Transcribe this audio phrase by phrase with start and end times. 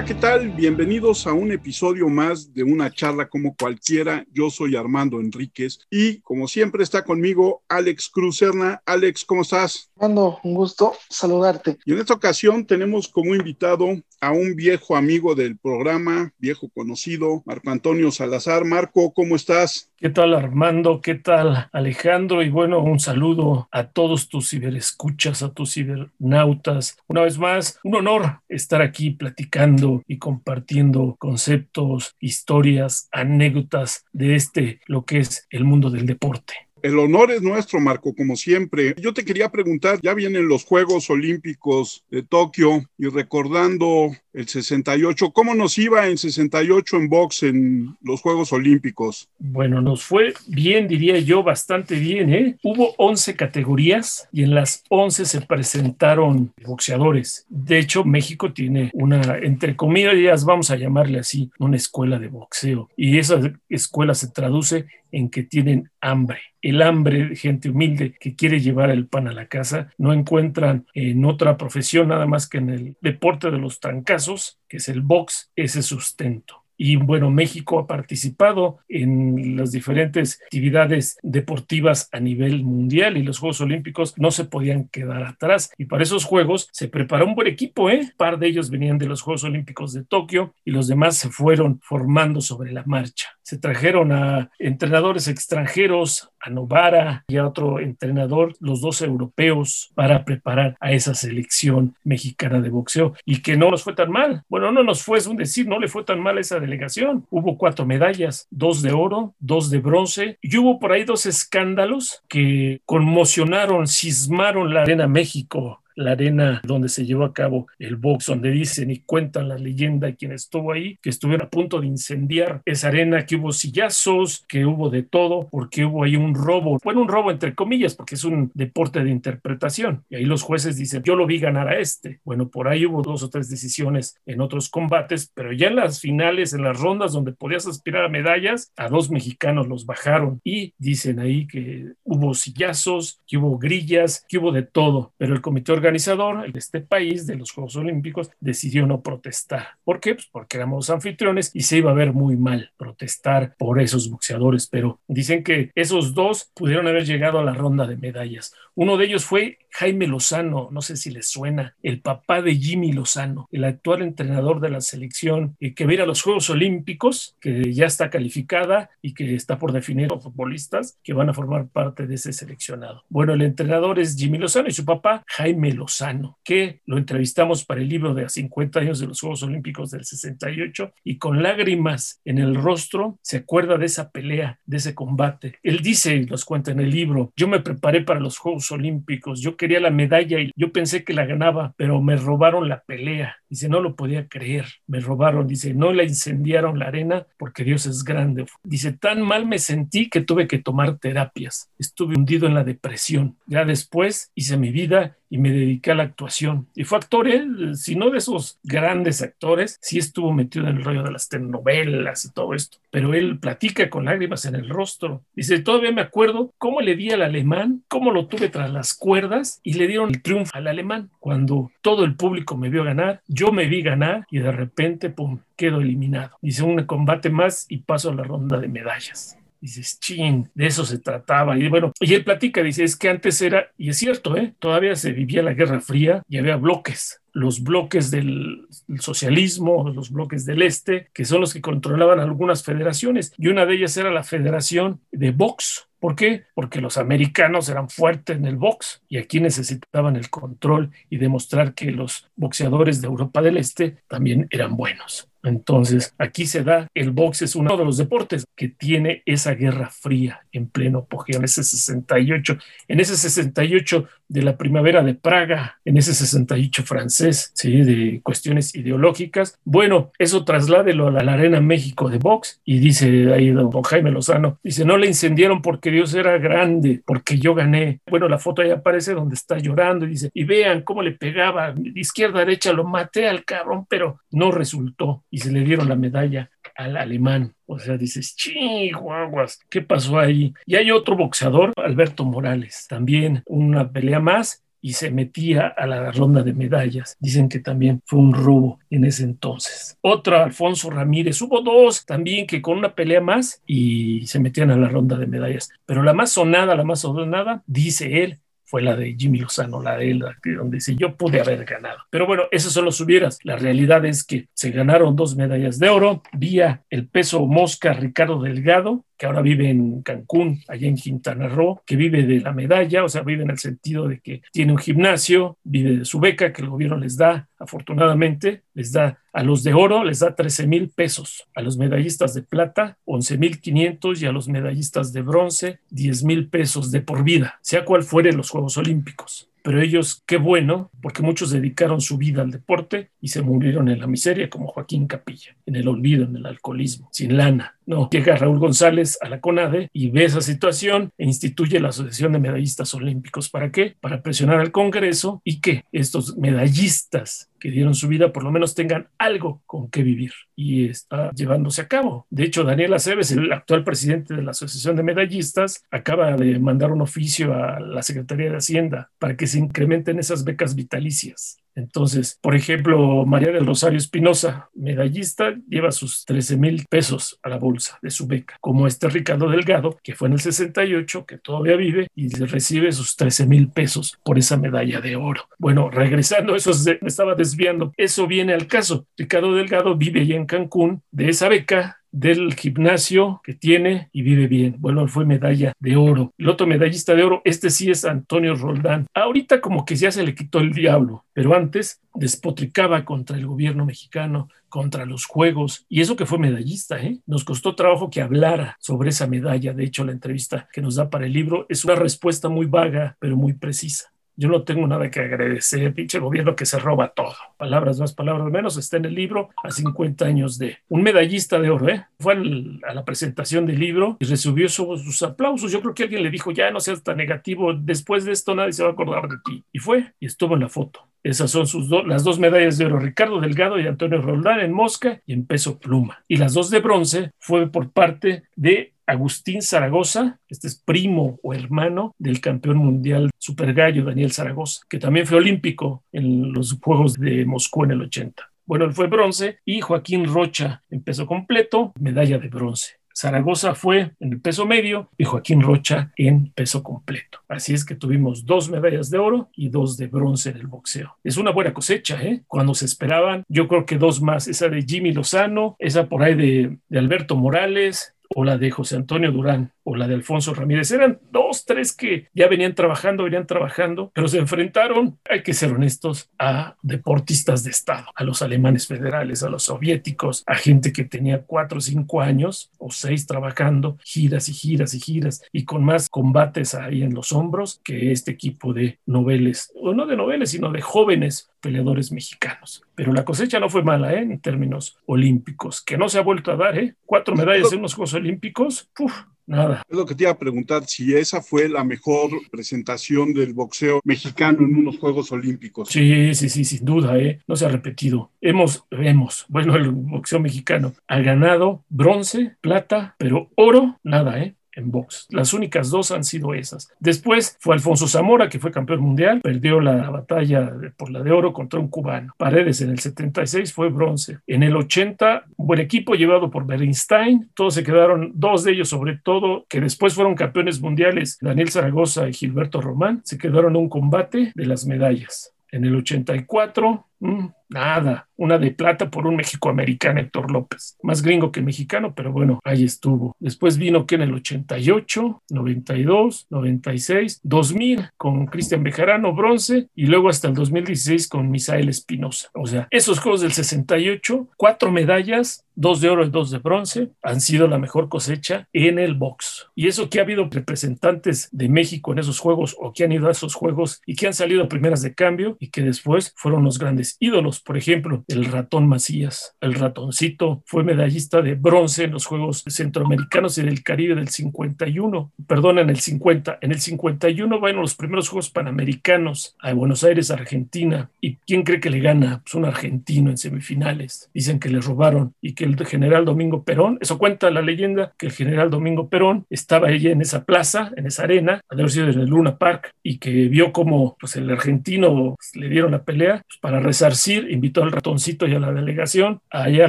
[0.00, 0.48] Hola, ¿qué tal?
[0.52, 4.24] Bienvenidos a un episodio más de una charla como cualquiera.
[4.32, 8.80] Yo soy Armando Enríquez y como siempre está conmigo Alex Cruzerna.
[8.86, 9.90] Alex, ¿cómo estás?
[9.98, 11.76] Armando, un gusto saludarte.
[11.84, 13.88] Y en esta ocasión tenemos como invitado
[14.22, 18.64] a un viejo amigo del programa, viejo conocido, Marco Antonio Salazar.
[18.64, 19.90] Marco, ¿cómo estás?
[19.98, 21.02] ¿Qué tal Armando?
[21.02, 22.42] ¿Qué tal Alejandro?
[22.42, 26.96] Y bueno, un saludo a todos tus ciberescuchas, a tus cibernautas.
[27.06, 34.80] Una vez más, un honor estar aquí platicando y compartiendo conceptos, historias, anécdotas de este,
[34.86, 36.54] lo que es el mundo del deporte.
[36.82, 38.94] El honor es nuestro, Marco, como siempre.
[38.98, 45.32] Yo te quería preguntar, ya vienen los Juegos Olímpicos de Tokio y recordando el 68,
[45.32, 49.28] ¿cómo nos iba en 68 en box en los Juegos Olímpicos?
[49.38, 52.32] Bueno, nos fue bien, diría yo, bastante bien.
[52.32, 52.56] ¿eh?
[52.62, 57.46] Hubo 11 categorías y en las 11 se presentaron boxeadores.
[57.48, 62.88] De hecho, México tiene una, entre comillas, vamos a llamarle así, una escuela de boxeo.
[62.96, 66.38] Y esa escuela se traduce en que tienen hambre.
[66.62, 70.86] El hambre de gente humilde que quiere llevar el pan a la casa, no encuentran
[70.94, 74.19] en otra profesión nada más que en el deporte de los trancazos,
[74.68, 76.64] que es el box, ese sustento.
[76.82, 83.38] Y bueno, México ha participado en las diferentes actividades deportivas a nivel mundial y los
[83.38, 85.70] Juegos Olímpicos no se podían quedar atrás.
[85.76, 88.00] Y para esos Juegos se preparó un buen equipo, ¿eh?
[88.00, 91.28] Un par de ellos venían de los Juegos Olímpicos de Tokio y los demás se
[91.28, 93.28] fueron formando sobre la marcha.
[93.42, 100.24] Se trajeron a entrenadores extranjeros, a Novara y a otro entrenador, los dos europeos, para
[100.24, 104.44] preparar a esa selección mexicana de boxeo y que no nos fue tan mal.
[104.48, 107.26] Bueno, no nos fue, es un decir, no le fue tan mal a esa delegación.
[107.30, 112.22] Hubo cuatro medallas, dos de oro, dos de bronce y hubo por ahí dos escándalos
[112.28, 118.26] que conmocionaron, cismaron la arena México la arena donde se llevó a cabo el box,
[118.26, 121.86] donde dicen y cuentan la leyenda de quien estuvo ahí, que estuvieron a punto de
[121.86, 126.78] incendiar esa arena, que hubo sillazos, que hubo de todo, porque hubo ahí un robo.
[126.82, 130.04] Bueno, un robo entre comillas, porque es un deporte de interpretación.
[130.08, 132.20] Y ahí los jueces dicen, yo lo vi ganar a este.
[132.24, 136.00] Bueno, por ahí hubo dos o tres decisiones en otros combates, pero ya en las
[136.00, 140.74] finales, en las rondas donde podías aspirar a medallas, a dos mexicanos los bajaron y
[140.78, 145.72] dicen ahí que hubo sillazos, que hubo grillas, que hubo de todo, pero el comité
[145.72, 149.68] organizador de este país, de los Juegos Olímpicos, decidió no protestar.
[149.84, 150.14] ¿Por qué?
[150.14, 154.68] Pues porque éramos anfitriones y se iba a ver muy mal protestar por esos boxeadores,
[154.68, 158.52] pero dicen que esos dos pudieron haber llegado a la ronda de medallas.
[158.74, 162.92] Uno de ellos fue Jaime Lozano, no sé si les suena, el papá de Jimmy
[162.92, 167.72] Lozano, el actual entrenador de la selección y que va a los Juegos Olímpicos, que
[167.72, 171.68] ya está calificada y que está por definir a los futbolistas que van a formar
[171.68, 173.04] parte de ese seleccionado.
[173.08, 177.80] Bueno, el entrenador es Jimmy Lozano y su papá Jaime Lozano, que lo entrevistamos para
[177.80, 182.20] el libro de a 50 años de los Juegos Olímpicos del 68 y con lágrimas
[182.24, 185.58] en el rostro se acuerda de esa pelea, de ese combate.
[185.62, 189.40] Él dice, y nos cuenta en el libro, yo me preparé para los Juegos Olímpicos,
[189.40, 193.36] yo quería la medalla y yo pensé que la ganaba, pero me robaron la pelea.
[193.48, 195.46] Dice, no lo podía creer, me robaron.
[195.46, 198.46] Dice, no la incendiaron la arena porque Dios es grande.
[198.62, 201.68] Dice, tan mal me sentí que tuve que tomar terapias.
[201.78, 203.36] Estuve hundido en la depresión.
[203.46, 206.66] Ya después hice mi vida y me dediqué a la actuación.
[206.74, 207.28] Y fue actor,
[207.74, 212.24] si no de esos grandes actores, sí estuvo metido en el rollo de las telenovelas
[212.24, 212.78] y todo esto.
[212.90, 215.22] Pero él platica con lágrimas en el rostro.
[215.34, 219.60] Dice, todavía me acuerdo cómo le di al alemán, cómo lo tuve tras las cuerdas
[219.62, 221.10] y le dieron el triunfo al alemán.
[221.20, 225.38] Cuando todo el público me vio ganar, yo me vi ganar y de repente, pum,
[225.56, 226.36] quedo eliminado.
[226.42, 230.84] Dice, un combate más y paso a la ronda de medallas dices, ching, de eso
[230.84, 231.58] se trataba.
[231.58, 234.54] Y bueno, y él platica, dice, es que antes era, y es cierto, ¿eh?
[234.58, 238.66] todavía se vivía la Guerra Fría y había bloques, los bloques del
[238.98, 243.74] socialismo, los bloques del este, que son los que controlaban algunas federaciones, y una de
[243.74, 245.86] ellas era la Federación de Box.
[246.00, 246.44] ¿Por qué?
[246.54, 251.74] Porque los americanos eran fuertes en el box y aquí necesitaban el control y demostrar
[251.74, 255.29] que los boxeadores de Europa del Este también eran buenos.
[255.42, 259.90] Entonces, aquí se da, el box es uno de los deportes que tiene esa guerra
[259.90, 262.58] fría en pleno apogeo, en ese 68,
[262.88, 267.82] en ese 68 de la primavera de Praga, en ese 68 francés, ¿sí?
[267.82, 269.58] de cuestiones ideológicas.
[269.64, 274.58] Bueno, eso trasládelo a la, Arena México de box y dice ahí don Jaime Lozano,
[274.62, 278.00] dice, no le incendiaron porque Dios era grande, porque yo gané.
[278.08, 281.74] Bueno, la foto ahí aparece donde está llorando y dice, y vean cómo le pegaba
[281.94, 286.50] izquierda derecha, lo maté al cabrón, pero no resultó y se le dieron la medalla
[286.76, 287.54] al alemán.
[287.66, 290.52] O sea, dices, chihuahuas, ¿qué pasó ahí?
[290.66, 296.10] Y hay otro boxeador, Alberto Morales, también una pelea más y se metía a la
[296.10, 297.16] ronda de medallas.
[297.20, 299.98] Dicen que también fue un robo en ese entonces.
[300.00, 301.40] Otra, Alfonso Ramírez.
[301.42, 305.26] Hubo dos también que con una pelea más y se metían a la ronda de
[305.26, 305.70] medallas.
[305.84, 308.38] Pero la más sonada, la más sonada, dice él,
[308.70, 310.24] fue la de Jimmy Lozano, la de él,
[310.56, 311.98] donde dice yo pude haber ganado.
[312.08, 313.40] Pero bueno, esos son los hubieras.
[313.42, 318.40] La realidad es que se ganaron dos medallas de oro vía el peso mosca Ricardo
[318.40, 323.04] Delgado, que ahora vive en Cancún, allá en Quintana Roo, que vive de la medalla,
[323.04, 326.54] o sea, vive en el sentido de que tiene un gimnasio, vive de su beca
[326.54, 330.66] que el gobierno les da, afortunadamente, les da a los de oro, les da 13
[330.66, 335.20] mil pesos, a los medallistas de plata, 11 mil 500 y a los medallistas de
[335.20, 340.22] bronce, 10 mil pesos de por vida, sea cual fuere los Juegos Olímpicos pero ellos,
[340.26, 344.48] qué bueno, porque muchos dedicaron su vida al deporte y se murieron en la miseria,
[344.48, 347.76] como Joaquín Capilla, en el olvido, en el alcoholismo, sin lana.
[347.90, 352.30] No, llega Raúl González a la CONADE y ve esa situación e instituye la Asociación
[352.30, 353.50] de Medallistas Olímpicos.
[353.50, 353.96] ¿Para qué?
[354.00, 358.76] Para presionar al Congreso y que estos medallistas que dieron su vida por lo menos
[358.76, 360.30] tengan algo con qué vivir.
[360.54, 362.28] Y está llevándose a cabo.
[362.30, 366.92] De hecho, Daniel Aceves, el actual presidente de la Asociación de Medallistas, acaba de mandar
[366.92, 371.58] un oficio a la Secretaría de Hacienda para que se incrementen esas becas vitalicias.
[371.80, 377.58] Entonces, por ejemplo, María del Rosario Espinosa, medallista, lleva sus 13 mil pesos a la
[377.58, 381.76] bolsa de su beca, como este Ricardo Delgado, que fue en el 68, que todavía
[381.76, 385.48] vive y recibe sus 13 mil pesos por esa medalla de oro.
[385.58, 389.06] Bueno, regresando, eso me estaba desviando, eso viene al caso.
[389.16, 394.46] Ricardo Delgado vive allá en Cancún, de esa beca del gimnasio que tiene y vive
[394.46, 394.76] bien.
[394.78, 396.32] Bueno, fue medalla de oro.
[396.38, 399.06] El otro medallista de oro, este sí es Antonio Roldán.
[399.14, 403.86] Ahorita como que ya se le quitó el diablo, pero antes despotricaba contra el gobierno
[403.86, 407.18] mexicano, contra los juegos, y eso que fue medallista, ¿eh?
[407.26, 409.72] Nos costó trabajo que hablara sobre esa medalla.
[409.72, 413.16] De hecho, la entrevista que nos da para el libro es una respuesta muy vaga,
[413.20, 414.12] pero muy precisa.
[414.36, 417.34] Yo no tengo nada que agradecer, pinche gobierno que se roba todo.
[417.56, 421.70] Palabras más, palabras menos, está en el libro a 50 años de un medallista de
[421.70, 422.06] oro, ¿eh?
[422.18, 425.70] Fue a la presentación del libro y recibió sus, aplausos.
[425.72, 428.72] Yo creo que alguien le dijo, ya no seas tan negativo, después de esto nadie
[428.72, 429.64] se va a acordar de ti.
[429.72, 431.09] Y fue, y estuvo en la foto.
[431.22, 435.20] Esas son sus las dos medallas de oro, Ricardo Delgado y Antonio Roldán en mosca
[435.26, 436.24] y en peso pluma.
[436.28, 441.52] Y las dos de bronce fue por parte de Agustín Zaragoza, este es primo o
[441.52, 447.14] hermano del campeón mundial super gallo Daniel Zaragoza, que también fue olímpico en los Juegos
[447.14, 448.48] de Moscú en el 80.
[448.64, 452.99] Bueno, él fue bronce y Joaquín Rocha en peso completo, medalla de bronce.
[453.14, 457.40] Zaragoza fue en el peso medio y Joaquín Rocha en peso completo.
[457.48, 461.16] Así es que tuvimos dos medallas de oro y dos de bronce en el boxeo.
[461.24, 462.42] Es una buena cosecha, ¿eh?
[462.46, 466.34] Cuando se esperaban, yo creo que dos más, esa de Jimmy Lozano, esa por ahí
[466.34, 470.90] de, de Alberto Morales, o la de José Antonio Durán o la de Alfonso Ramírez.
[470.92, 475.72] Eran dos, tres que ya venían trabajando, venían trabajando, pero se enfrentaron, hay que ser
[475.72, 481.04] honestos, a deportistas de Estado, a los alemanes federales, a los soviéticos, a gente que
[481.04, 485.84] tenía cuatro o cinco años o seis trabajando, giras y giras y giras, y con
[485.84, 490.50] más combates ahí en los hombros que este equipo de noveles, o no de noveles,
[490.50, 492.82] sino de jóvenes peleadores mexicanos.
[493.00, 494.18] Pero la cosecha no fue mala ¿eh?
[494.18, 496.78] en términos olímpicos, que no se ha vuelto a dar.
[496.78, 496.96] ¿eh?
[497.06, 499.82] Cuatro medallas en los Juegos Olímpicos, uf, nada.
[499.88, 504.02] Es lo que te iba a preguntar, si esa fue la mejor presentación del boxeo
[504.04, 505.88] mexicano en unos Juegos Olímpicos.
[505.88, 507.40] Sí, sí, sí, sin duda, ¿eh?
[507.48, 508.32] no se ha repetido.
[508.42, 514.56] Hemos, vemos, bueno, el boxeo mexicano ha ganado bronce, plata, pero oro, nada, ¿eh?
[514.74, 515.26] En box.
[515.30, 516.92] Las únicas dos han sido esas.
[516.98, 521.52] Después fue Alfonso Zamora, que fue campeón mundial, perdió la batalla por la de oro
[521.52, 522.34] contra un cubano.
[522.36, 524.38] Paredes en el 76 fue bronce.
[524.46, 528.88] En el 80, un buen equipo llevado por Bernstein, todos se quedaron, dos de ellos
[528.88, 533.88] sobre todo, que después fueron campeones mundiales, Daniel Zaragoza y Gilberto Román, se quedaron un
[533.88, 535.52] combate de las medallas.
[535.72, 540.96] En el 84, mmm, nada, una de plata por un México-americano, Héctor López.
[541.02, 543.36] Más gringo que mexicano, pero bueno, ahí estuvo.
[543.38, 550.28] Después vino que en el 88, 92, 96, 2000 con Cristian Bejarano, bronce, y luego
[550.28, 552.48] hasta el 2016 con Misael Espinosa.
[552.54, 557.10] O sea, esos Juegos del 68, cuatro medallas, dos de oro y dos de bronce,
[557.22, 559.68] han sido la mejor cosecha en el box.
[559.74, 563.28] Y eso que ha habido representantes de México en esos Juegos o que han ido
[563.28, 566.78] a esos Juegos y que han salido primeras de cambio y que después fueron los
[566.78, 572.26] grandes ídolos Por ejemplo, el ratón Macías, el ratoncito, fue medallista de bronce en los
[572.26, 576.58] Juegos Centroamericanos y del Caribe del 51, perdón, en el 50.
[576.60, 581.10] En el 51 van los primeros Juegos Panamericanos a Buenos Aires, Argentina.
[581.20, 582.40] ¿Y quién cree que le gana?
[582.42, 584.30] Pues un argentino en semifinales.
[584.34, 588.26] Dicen que le robaron y que el general Domingo Perón, eso cuenta la leyenda, que
[588.26, 592.08] el general Domingo Perón estaba allí en esa plaza, en esa arena, de haber sido
[592.08, 596.04] en el Luna Park, y que vio como pues, el argentino pues, le dieron la
[596.04, 599.88] pelea pues, para resarcir, invitó al ratoncito y a la delegación allá a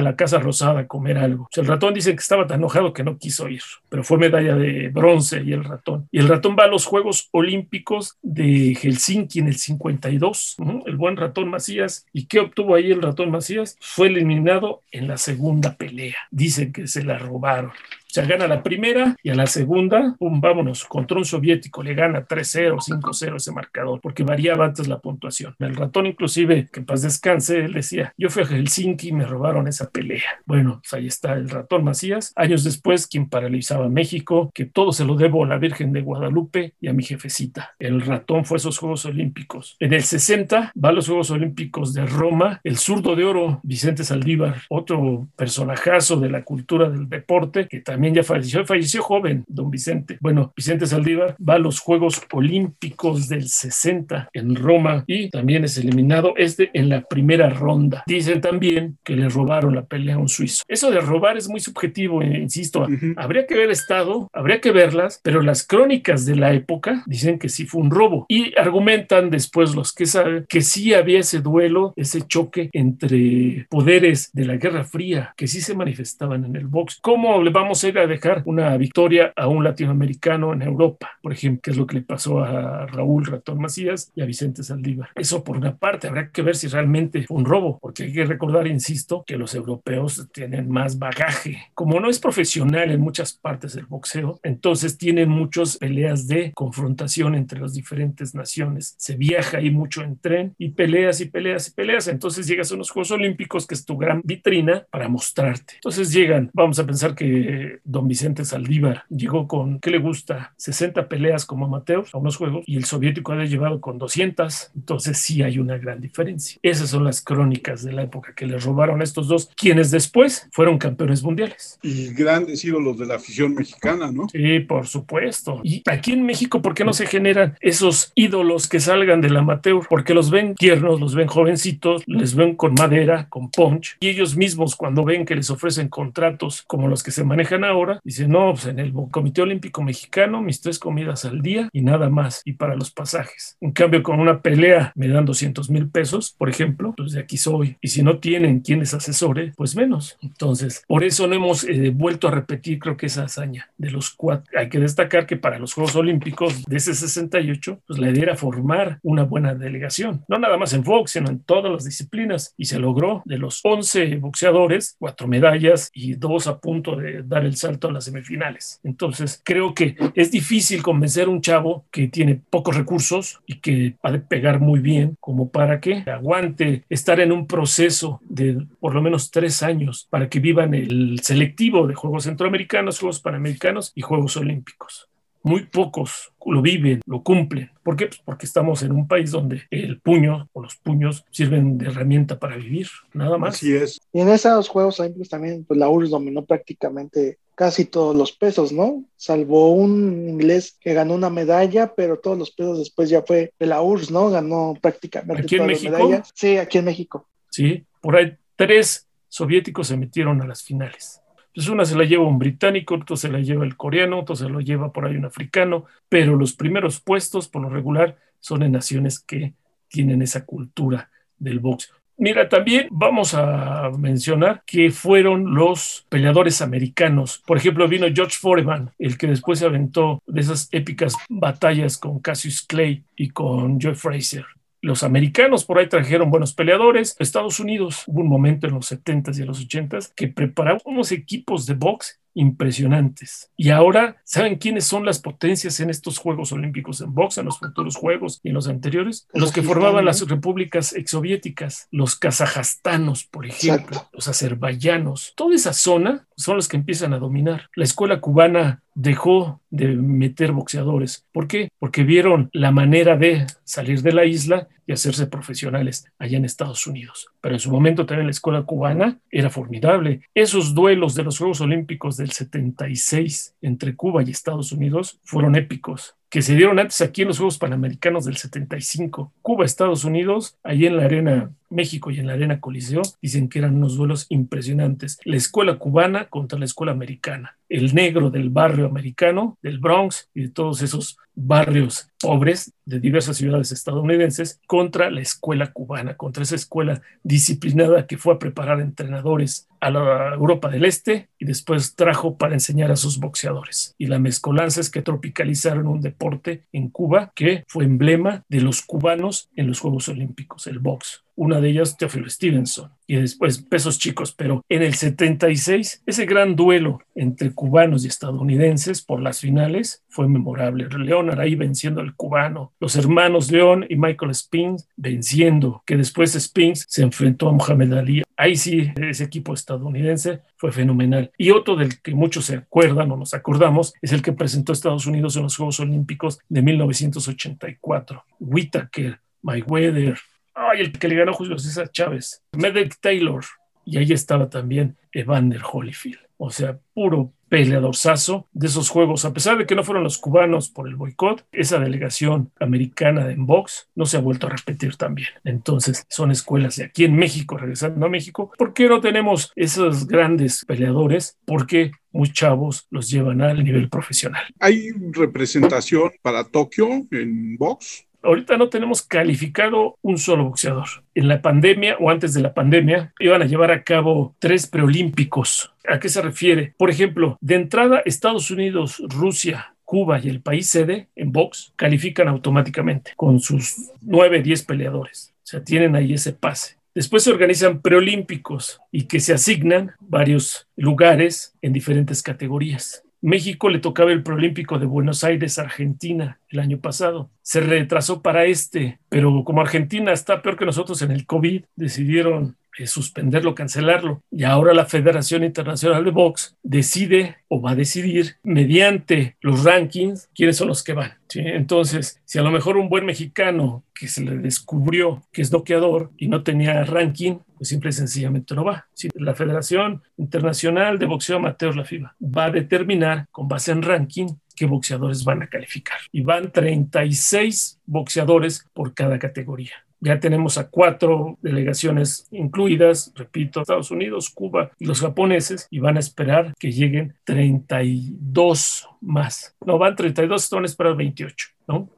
[0.00, 1.48] la Casa Rosada a comer algo.
[1.54, 4.88] el ratón dice que estaba tan enojado que no quiso ir, pero fue medalla de
[4.88, 6.08] bronce y el ratón.
[6.10, 11.16] Y el ratón va a los Juegos Olímpicos de Helsinki en el 52, el buen
[11.16, 12.06] ratón Macías.
[12.12, 13.76] ¿Y qué obtuvo ahí el ratón Macías?
[13.80, 16.16] Fue eliminado en la segunda pelea.
[16.30, 17.72] Dicen que se la robaron.
[18.12, 22.26] Sea, gana la primera y a la segunda, pum, vámonos, contra un soviético, le gana
[22.26, 25.56] 3-0, 5-0 ese marcador, porque variaba antes la puntuación.
[25.58, 29.24] El ratón, inclusive, que en paz descanse, él decía, yo fui a Helsinki y me
[29.24, 30.42] robaron esa pelea.
[30.44, 32.34] Bueno, pues ahí está el ratón Macías.
[32.36, 36.74] Años después, quien paralizaba México, que todo se lo debo a la Virgen de Guadalupe
[36.82, 37.74] y a mi jefecita.
[37.78, 39.76] El ratón fue a esos Juegos Olímpicos.
[39.80, 44.04] En el 60 va a los Juegos Olímpicos de Roma, el zurdo de oro, Vicente
[44.04, 49.44] Saldívar, otro personajazo de la cultura del deporte, que también también ya falleció, falleció joven,
[49.46, 50.18] don Vicente.
[50.20, 55.78] Bueno, Vicente Saldívar va a los Juegos Olímpicos del 60 en Roma y también es
[55.78, 58.02] eliminado este en la primera ronda.
[58.08, 60.64] Dicen también que le robaron la pelea a un suizo.
[60.66, 62.88] Eso de robar es muy subjetivo, eh, insisto.
[63.14, 67.48] Habría que ver estado, habría que verlas, pero las crónicas de la época dicen que
[67.48, 71.92] sí fue un robo y argumentan después los que saben que sí había ese duelo,
[71.94, 76.98] ese choque entre poderes de la Guerra Fría que sí se manifestaban en el box.
[77.00, 81.60] ¿Cómo le vamos a a dejar una victoria a un latinoamericano en Europa, por ejemplo,
[81.62, 85.10] que es lo que le pasó a Raúl Ratón Macías y a Vicente Saldívar.
[85.14, 88.24] Eso por una parte, habrá que ver si realmente fue un robo, porque hay que
[88.24, 91.58] recordar, insisto, que los europeos tienen más bagaje.
[91.74, 97.34] Como no es profesional en muchas partes del boxeo, entonces tienen muchas peleas de confrontación
[97.34, 98.94] entre las diferentes naciones.
[98.98, 102.08] Se viaja ahí mucho en tren y peleas y peleas y peleas.
[102.08, 105.74] Entonces llegas a unos Juegos Olímpicos, que es tu gran vitrina para mostrarte.
[105.74, 110.54] Entonces llegan, vamos a pensar que don Vicente Saldívar llegó con, ¿qué le gusta?
[110.56, 114.72] 60 peleas como amateur a unos juegos y el soviético había llevado con 200.
[114.74, 116.58] Entonces sí hay una gran diferencia.
[116.62, 120.78] Esas son las crónicas de la época que le robaron estos dos, quienes después fueron
[120.78, 121.78] campeones mundiales.
[121.82, 124.28] Y grandes ídolos de la afición mexicana, ¿no?
[124.30, 125.60] Sí, por supuesto.
[125.62, 129.86] Y aquí en México, ¿por qué no se generan esos ídolos que salgan del amateur?
[129.88, 134.36] Porque los ven tiernos, los ven jovencitos, les ven con madera, con punch, y ellos
[134.36, 138.28] mismos cuando ven que les ofrecen contratos como los que se manejan ahora, ahora, dice,
[138.28, 142.42] no, pues en el Comité Olímpico Mexicano mis tres comidas al día y nada más,
[142.44, 143.56] y para los pasajes.
[143.60, 147.36] En cambio, con una pelea me dan 200 mil pesos, por ejemplo, pues de aquí
[147.36, 147.76] soy.
[147.80, 150.18] Y si no tienen quien les asesore, pues menos.
[150.22, 154.10] Entonces, por eso no hemos eh, vuelto a repetir, creo que esa hazaña de los
[154.10, 154.58] cuatro.
[154.58, 158.36] Hay que destacar que para los Juegos Olímpicos de ese 68, pues la idea era
[158.36, 162.54] formar una buena delegación, no nada más en box, sino en todas las disciplinas.
[162.56, 167.44] Y se logró de los 11 boxeadores, cuatro medallas y dos a punto de dar
[167.44, 168.80] el salto a las semifinales.
[168.84, 173.96] Entonces, creo que es difícil convencer a un chavo que tiene pocos recursos y que
[174.04, 178.94] va a pegar muy bien como para que aguante estar en un proceso de por
[178.94, 184.02] lo menos tres años para que vivan el selectivo de Juegos Centroamericanos, Juegos Panamericanos y
[184.02, 185.11] Juegos Olímpicos
[185.42, 187.70] muy pocos lo viven, lo cumplen.
[187.82, 188.06] ¿Por qué?
[188.06, 192.38] Pues porque estamos en un país donde el puño o los puños sirven de herramienta
[192.38, 193.56] para vivir, nada más.
[193.56, 194.00] Así es.
[194.12, 198.72] Y en esos Juegos Olímpicos también, pues la URSS dominó prácticamente casi todos los pesos,
[198.72, 199.04] ¿no?
[199.16, 203.66] Salvo un inglés que ganó una medalla, pero todos los pesos después ya fue de
[203.66, 204.30] la URSS, ¿no?
[204.30, 205.92] Ganó prácticamente ¿Aquí en todas México?
[205.92, 206.30] las medallas.
[206.34, 207.28] Sí, aquí en México.
[207.50, 211.21] Sí, por ahí tres soviéticos se metieron a las finales.
[211.54, 214.48] Pues una se la lleva un británico, otro se la lleva el coreano, otro se
[214.48, 218.72] lo lleva por ahí un africano, pero los primeros puestos, por lo regular, son en
[218.72, 219.54] naciones que
[219.88, 221.92] tienen esa cultura del box.
[222.16, 227.42] Mira, también vamos a mencionar que fueron los peleadores americanos.
[227.46, 232.20] Por ejemplo, vino George Foreman, el que después se aventó de esas épicas batallas con
[232.20, 234.44] Cassius Clay y con Joe Frazier.
[234.82, 237.14] Los americanos por ahí trajeron buenos peleadores.
[237.20, 241.12] Estados Unidos hubo un momento en los 70s y en los 80s que preparaba unos
[241.12, 243.50] equipos de box impresionantes.
[243.56, 247.58] Y ahora, ¿saben quiénes son las potencias en estos Juegos Olímpicos en box, en los
[247.58, 249.28] futuros Juegos y en los anteriores?
[249.32, 254.10] Los que formaban las repúblicas exsoviéticas, los kazajastanos, por ejemplo, Exacto.
[254.12, 255.34] los azerbaiyanos.
[255.36, 257.70] Toda esa zona son los que empiezan a dominar.
[257.76, 261.26] La escuela cubana dejó de meter boxeadores.
[261.32, 261.68] ¿Por qué?
[261.78, 266.86] Porque vieron la manera de salir de la isla y hacerse profesionales allá en Estados
[266.86, 267.28] Unidos.
[267.40, 270.22] Pero en su momento también la escuela cubana era formidable.
[270.34, 276.16] Esos duelos de los Juegos Olímpicos del 76 entre Cuba y Estados Unidos fueron épicos
[276.32, 279.34] que se dieron antes aquí en los Juegos Panamericanos del 75.
[279.42, 283.58] Cuba, Estados Unidos, allí en la Arena México y en la Arena Coliseo, dicen que
[283.58, 285.18] eran unos duelos impresionantes.
[285.24, 287.58] La escuela cubana contra la escuela americana.
[287.68, 293.36] El negro del barrio americano, del Bronx y de todos esos barrios pobres de diversas
[293.36, 299.68] ciudades estadounidenses contra la escuela cubana, contra esa escuela disciplinada que fue a preparar entrenadores
[299.80, 303.94] a la Europa del Este y después trajo para enseñar a sus boxeadores.
[303.98, 308.82] Y la mezcolanza es que tropicalizaron un deporte en Cuba que fue emblema de los
[308.82, 313.98] cubanos en los Juegos Olímpicos, el box una de ellas Teófilo Stevenson y después pesos
[313.98, 320.02] chicos, pero en el 76 ese gran duelo entre cubanos y estadounidenses por las finales
[320.08, 320.88] fue memorable.
[320.88, 326.86] Leonard ahí venciendo al cubano, los hermanos León y Michael Spinks venciendo, que después Spinks
[326.88, 328.22] se enfrentó a Muhammad Ali.
[328.36, 331.30] Ahí sí, ese equipo estadounidense fue fenomenal.
[331.36, 335.06] Y otro del que muchos se acuerdan o nos acordamos es el que presentó Estados
[335.06, 338.24] Unidos en los Juegos Olímpicos de 1984.
[338.40, 340.18] Whitaker, Mayweather,
[340.54, 343.44] Ay, el que le ganó Julio César Chávez, Medek Taylor.
[343.84, 346.20] Y ahí estaba también Evander Holyfield.
[346.36, 349.24] O sea, puro peleadorzazo de esos juegos.
[349.24, 353.46] A pesar de que no fueron los cubanos por el boicot, esa delegación americana en
[353.46, 355.28] box no se ha vuelto a repetir también.
[355.44, 358.50] Entonces, son escuelas de aquí en México, regresando a México.
[358.56, 361.38] ¿Por qué no tenemos esos grandes peleadores?
[361.44, 364.42] Porque muy chavos los llevan al nivel profesional.
[364.58, 368.06] ¿Hay representación para Tokio en box?
[368.22, 370.88] Ahorita no tenemos calificado un solo boxeador.
[371.14, 375.72] En la pandemia o antes de la pandemia iban a llevar a cabo tres preolímpicos.
[375.88, 376.74] ¿A qué se refiere?
[376.78, 382.28] Por ejemplo, de entrada Estados Unidos, Rusia, Cuba y el país sede en box califican
[382.28, 385.34] automáticamente con sus nueve, diez peleadores.
[385.42, 386.76] O sea, tienen ahí ese pase.
[386.94, 393.02] Después se organizan preolímpicos y que se asignan varios lugares en diferentes categorías.
[393.22, 397.30] México le tocaba el Proolímpico de Buenos Aires, Argentina, el año pasado.
[397.40, 402.56] Se retrasó para este, pero como Argentina está peor que nosotros en el COVID, decidieron
[402.78, 404.22] eh, suspenderlo, cancelarlo.
[404.30, 410.28] Y ahora la Federación Internacional de Box decide o va a decidir mediante los rankings
[410.34, 411.12] quiénes son los que van.
[411.34, 416.10] Entonces, si a lo mejor un buen mexicano que se le descubrió que es noqueador
[416.16, 418.88] y no tenía ranking, pues simple y sencillamente no va.
[419.14, 424.26] la Federación Internacional de Boxeo Amateur, la FIBA, va a determinar con base en ranking
[424.56, 425.98] qué boxeadores van a calificar.
[426.10, 429.74] Y van 36 boxeadores por cada categoría.
[430.00, 435.96] Ya tenemos a cuatro delegaciones incluidas, repito, Estados Unidos, Cuba y los japoneses, y van
[435.96, 439.54] a esperar que lleguen 32 más.
[439.64, 441.51] No, van 32, van a esperar 28.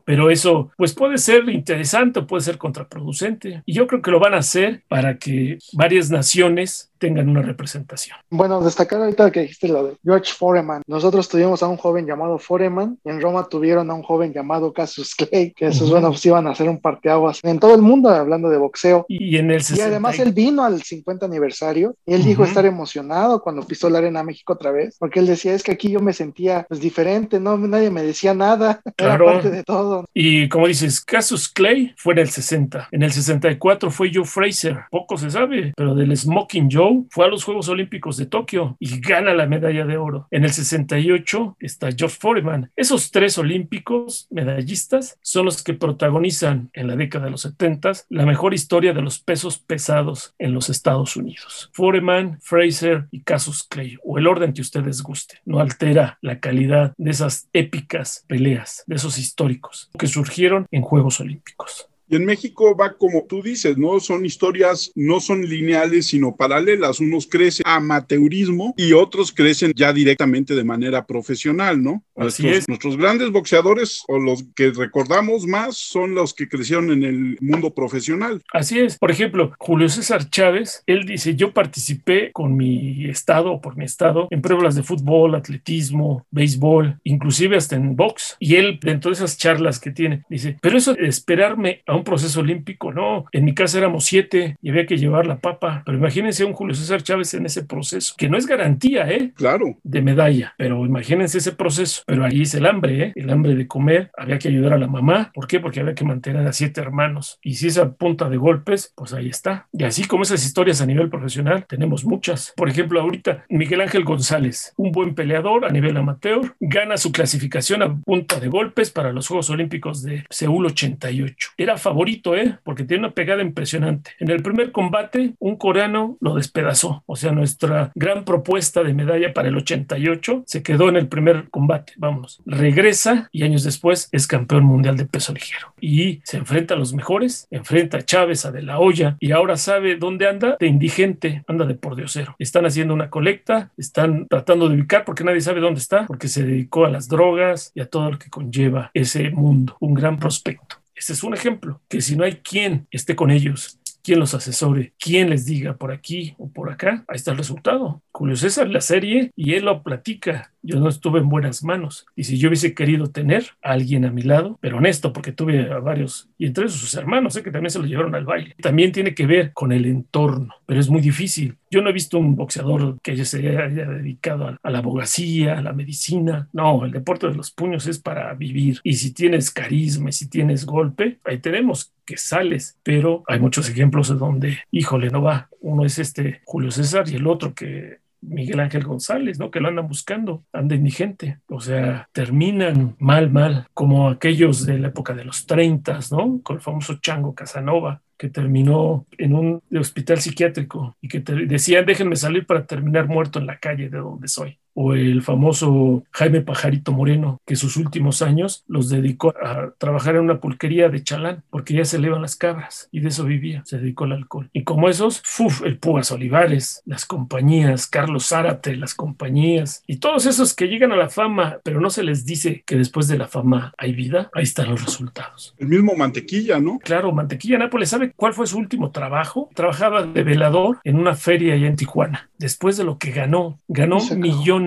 [0.05, 3.63] Pero eso, pues puede ser interesante o puede ser contraproducente.
[3.67, 8.17] Y yo creo que lo van a hacer para que varias naciones tengan una representación.
[8.31, 10.83] Bueno, destacar ahorita que dijiste lo de George Foreman.
[10.87, 15.15] Nosotros tuvimos a un joven llamado Foreman en Roma tuvieron a un joven llamado Cassius
[15.15, 18.49] Clay, que esos, bueno, pues iban a hacer un parteaguas en todo el mundo hablando
[18.49, 19.05] de boxeo.
[19.09, 23.43] Y en el Y además él vino al 50 aniversario y él dijo estar emocionado
[23.43, 26.13] cuando pisó la Arena México otra vez, porque él decía, es que aquí yo me
[26.13, 29.25] sentía pues diferente, no, nadie me decía nada, claro.
[29.25, 30.05] era parte de todo.
[30.15, 34.85] Y como dices, Cassius Clay fue en el 60, en el 64 fue Joe Fraser,
[34.91, 39.01] poco se sabe, pero del Smoking Joe fue a los Juegos Olímpicos de Tokio y
[39.01, 40.29] gana la medalla de oro.
[40.31, 42.71] En el 68 está George Foreman.
[42.77, 48.27] Esos tres olímpicos medallistas son los que protagonizan en la década de los 70 la
[48.27, 51.71] mejor historia de los pesos pesados en los Estados Unidos.
[51.73, 56.95] Foreman, Fraser y Casus Clay, o el orden que ustedes guste, no altera la calidad
[56.97, 61.89] de esas épicas peleas, de esos históricos que surgieron en Juegos Olímpicos.
[62.09, 64.01] Y en México va como tú dices, ¿no?
[64.01, 67.01] Son historias, no son lineales, sino paralelas.
[67.01, 72.03] Unos crecen amateurismo y otros crecen ya directamente de manera profesional, ¿no?
[72.17, 72.69] Así nuestros, es.
[72.69, 77.75] nuestros grandes boxeadores o los que recordamos más son los que crecieron en el mundo
[77.75, 78.43] profesional.
[78.53, 78.99] Así es.
[78.99, 83.85] Por ejemplo, Julio César Chávez, él dice, yo participé con mi estado o por mi
[83.85, 88.37] estado en pruebas de fútbol, atletismo, béisbol, inclusive hasta en box.
[88.39, 92.04] Y él, dentro de esas charlas que tiene, dice, pero eso de esperarme a un
[92.05, 93.25] un proceso olímpico, no.
[93.33, 95.83] En mi casa éramos siete y había que llevar la papa.
[95.87, 99.33] Pero imagínense un Julio César Chávez en ese proceso, que no es garantía, ¿eh?
[99.35, 99.79] Claro.
[99.83, 102.03] De medalla, pero imagínense ese proceso.
[102.07, 103.13] Pero ahí es el hambre, ¿eh?
[103.17, 104.11] El hambre de comer.
[104.17, 105.31] Había que ayudar a la mamá.
[105.35, 105.61] ¿Por qué?
[105.61, 107.39] Porque había que mantener a siete hermanos.
[107.43, 109.69] Y si esa punta de golpes, pues ahí está.
[109.73, 112.53] Y así como esas historias a nivel profesional, tenemos muchas.
[112.57, 117.83] Por ejemplo, ahorita Miguel Ángel González, un buen peleador a nivel amateur, gana su clasificación
[117.83, 121.51] a punta de golpes para los Juegos Olímpicos de Seúl 88.
[121.57, 122.59] Era favorito, ¿eh?
[122.65, 124.13] Porque tiene una pegada impresionante.
[124.19, 127.05] En el primer combate, un coreano lo despedazó.
[127.07, 131.51] O sea, nuestra gran propuesta de medalla para el 88 se quedó en el primer
[131.51, 131.93] combate.
[131.97, 132.43] Vámonos.
[132.47, 135.75] Regresa y años después es campeón mundial de peso ligero.
[135.81, 139.57] Y se enfrenta a los mejores, enfrenta a Chávez, a De La Hoya, y ahora
[139.57, 142.35] sabe dónde anda de indigente, anda de por diosero.
[142.39, 146.45] Están haciendo una colecta, están tratando de ubicar porque nadie sabe dónde está, porque se
[146.45, 149.77] dedicó a las drogas y a todo lo que conlleva ese mundo.
[149.81, 150.84] Un gran prospecto.
[150.95, 154.95] Este es un ejemplo, que si no hay quien esté con ellos, quien los asesore,
[154.99, 158.03] quien les diga por aquí o por acá, ahí está el resultado.
[158.17, 160.53] Julio César la serie y él lo platica.
[160.63, 162.07] Yo no estuve en buenas manos.
[162.15, 165.71] Y si yo hubiese querido tener a alguien a mi lado, pero honesto, porque tuve
[165.71, 167.43] a varios, y entre sus hermanos, ¿eh?
[167.43, 170.81] que también se lo llevaron al baile, también tiene que ver con el entorno, pero
[170.81, 171.57] es muy difícil.
[171.71, 175.73] Yo no he visto un boxeador que se haya dedicado a, la abogacía, a la
[175.73, 176.49] medicina.
[176.53, 178.79] No, el deporte de los puños es para vivir.
[178.85, 184.09] Y si tienes carisma si tienes golpe, ahí tenemos que sales, pero hay muchos ejemplos
[184.09, 185.49] de donde, híjole, no va.
[185.61, 189.51] Uno es este Julio César y el otro que Miguel Ángel González, ¿no?
[189.51, 191.41] Que lo andan buscando, anda indigente.
[191.49, 196.41] O sea, terminan mal, mal, como aquellos de la época de los 30, ¿no?
[196.43, 202.17] Con el famoso Chango Casanova, que terminó en un hospital psiquiátrico y que decían, déjenme
[202.17, 206.93] salir para terminar muerto en la calle de donde soy o el famoso Jaime Pajarito
[206.93, 211.75] Moreno, que sus últimos años los dedicó a trabajar en una pulquería de chalán, porque
[211.75, 214.51] ya se le iban las cabras y de eso vivía, se dedicó al alcohol.
[214.53, 215.63] Y como esos, ¡fuf!
[215.65, 220.97] el Pugas Olivares, las compañías, Carlos Zárate, las compañías, y todos esos que llegan a
[220.97, 224.43] la fama, pero no se les dice que después de la fama hay vida, ahí
[224.43, 225.55] están los resultados.
[225.59, 226.79] El mismo Mantequilla, ¿no?
[226.79, 229.51] Claro, Mantequilla Nápoles, ¿sabe cuál fue su último trabajo?
[229.55, 232.31] Trabajaba de velador en una feria allá en Tijuana.
[232.39, 234.64] Después de lo que ganó, ganó millones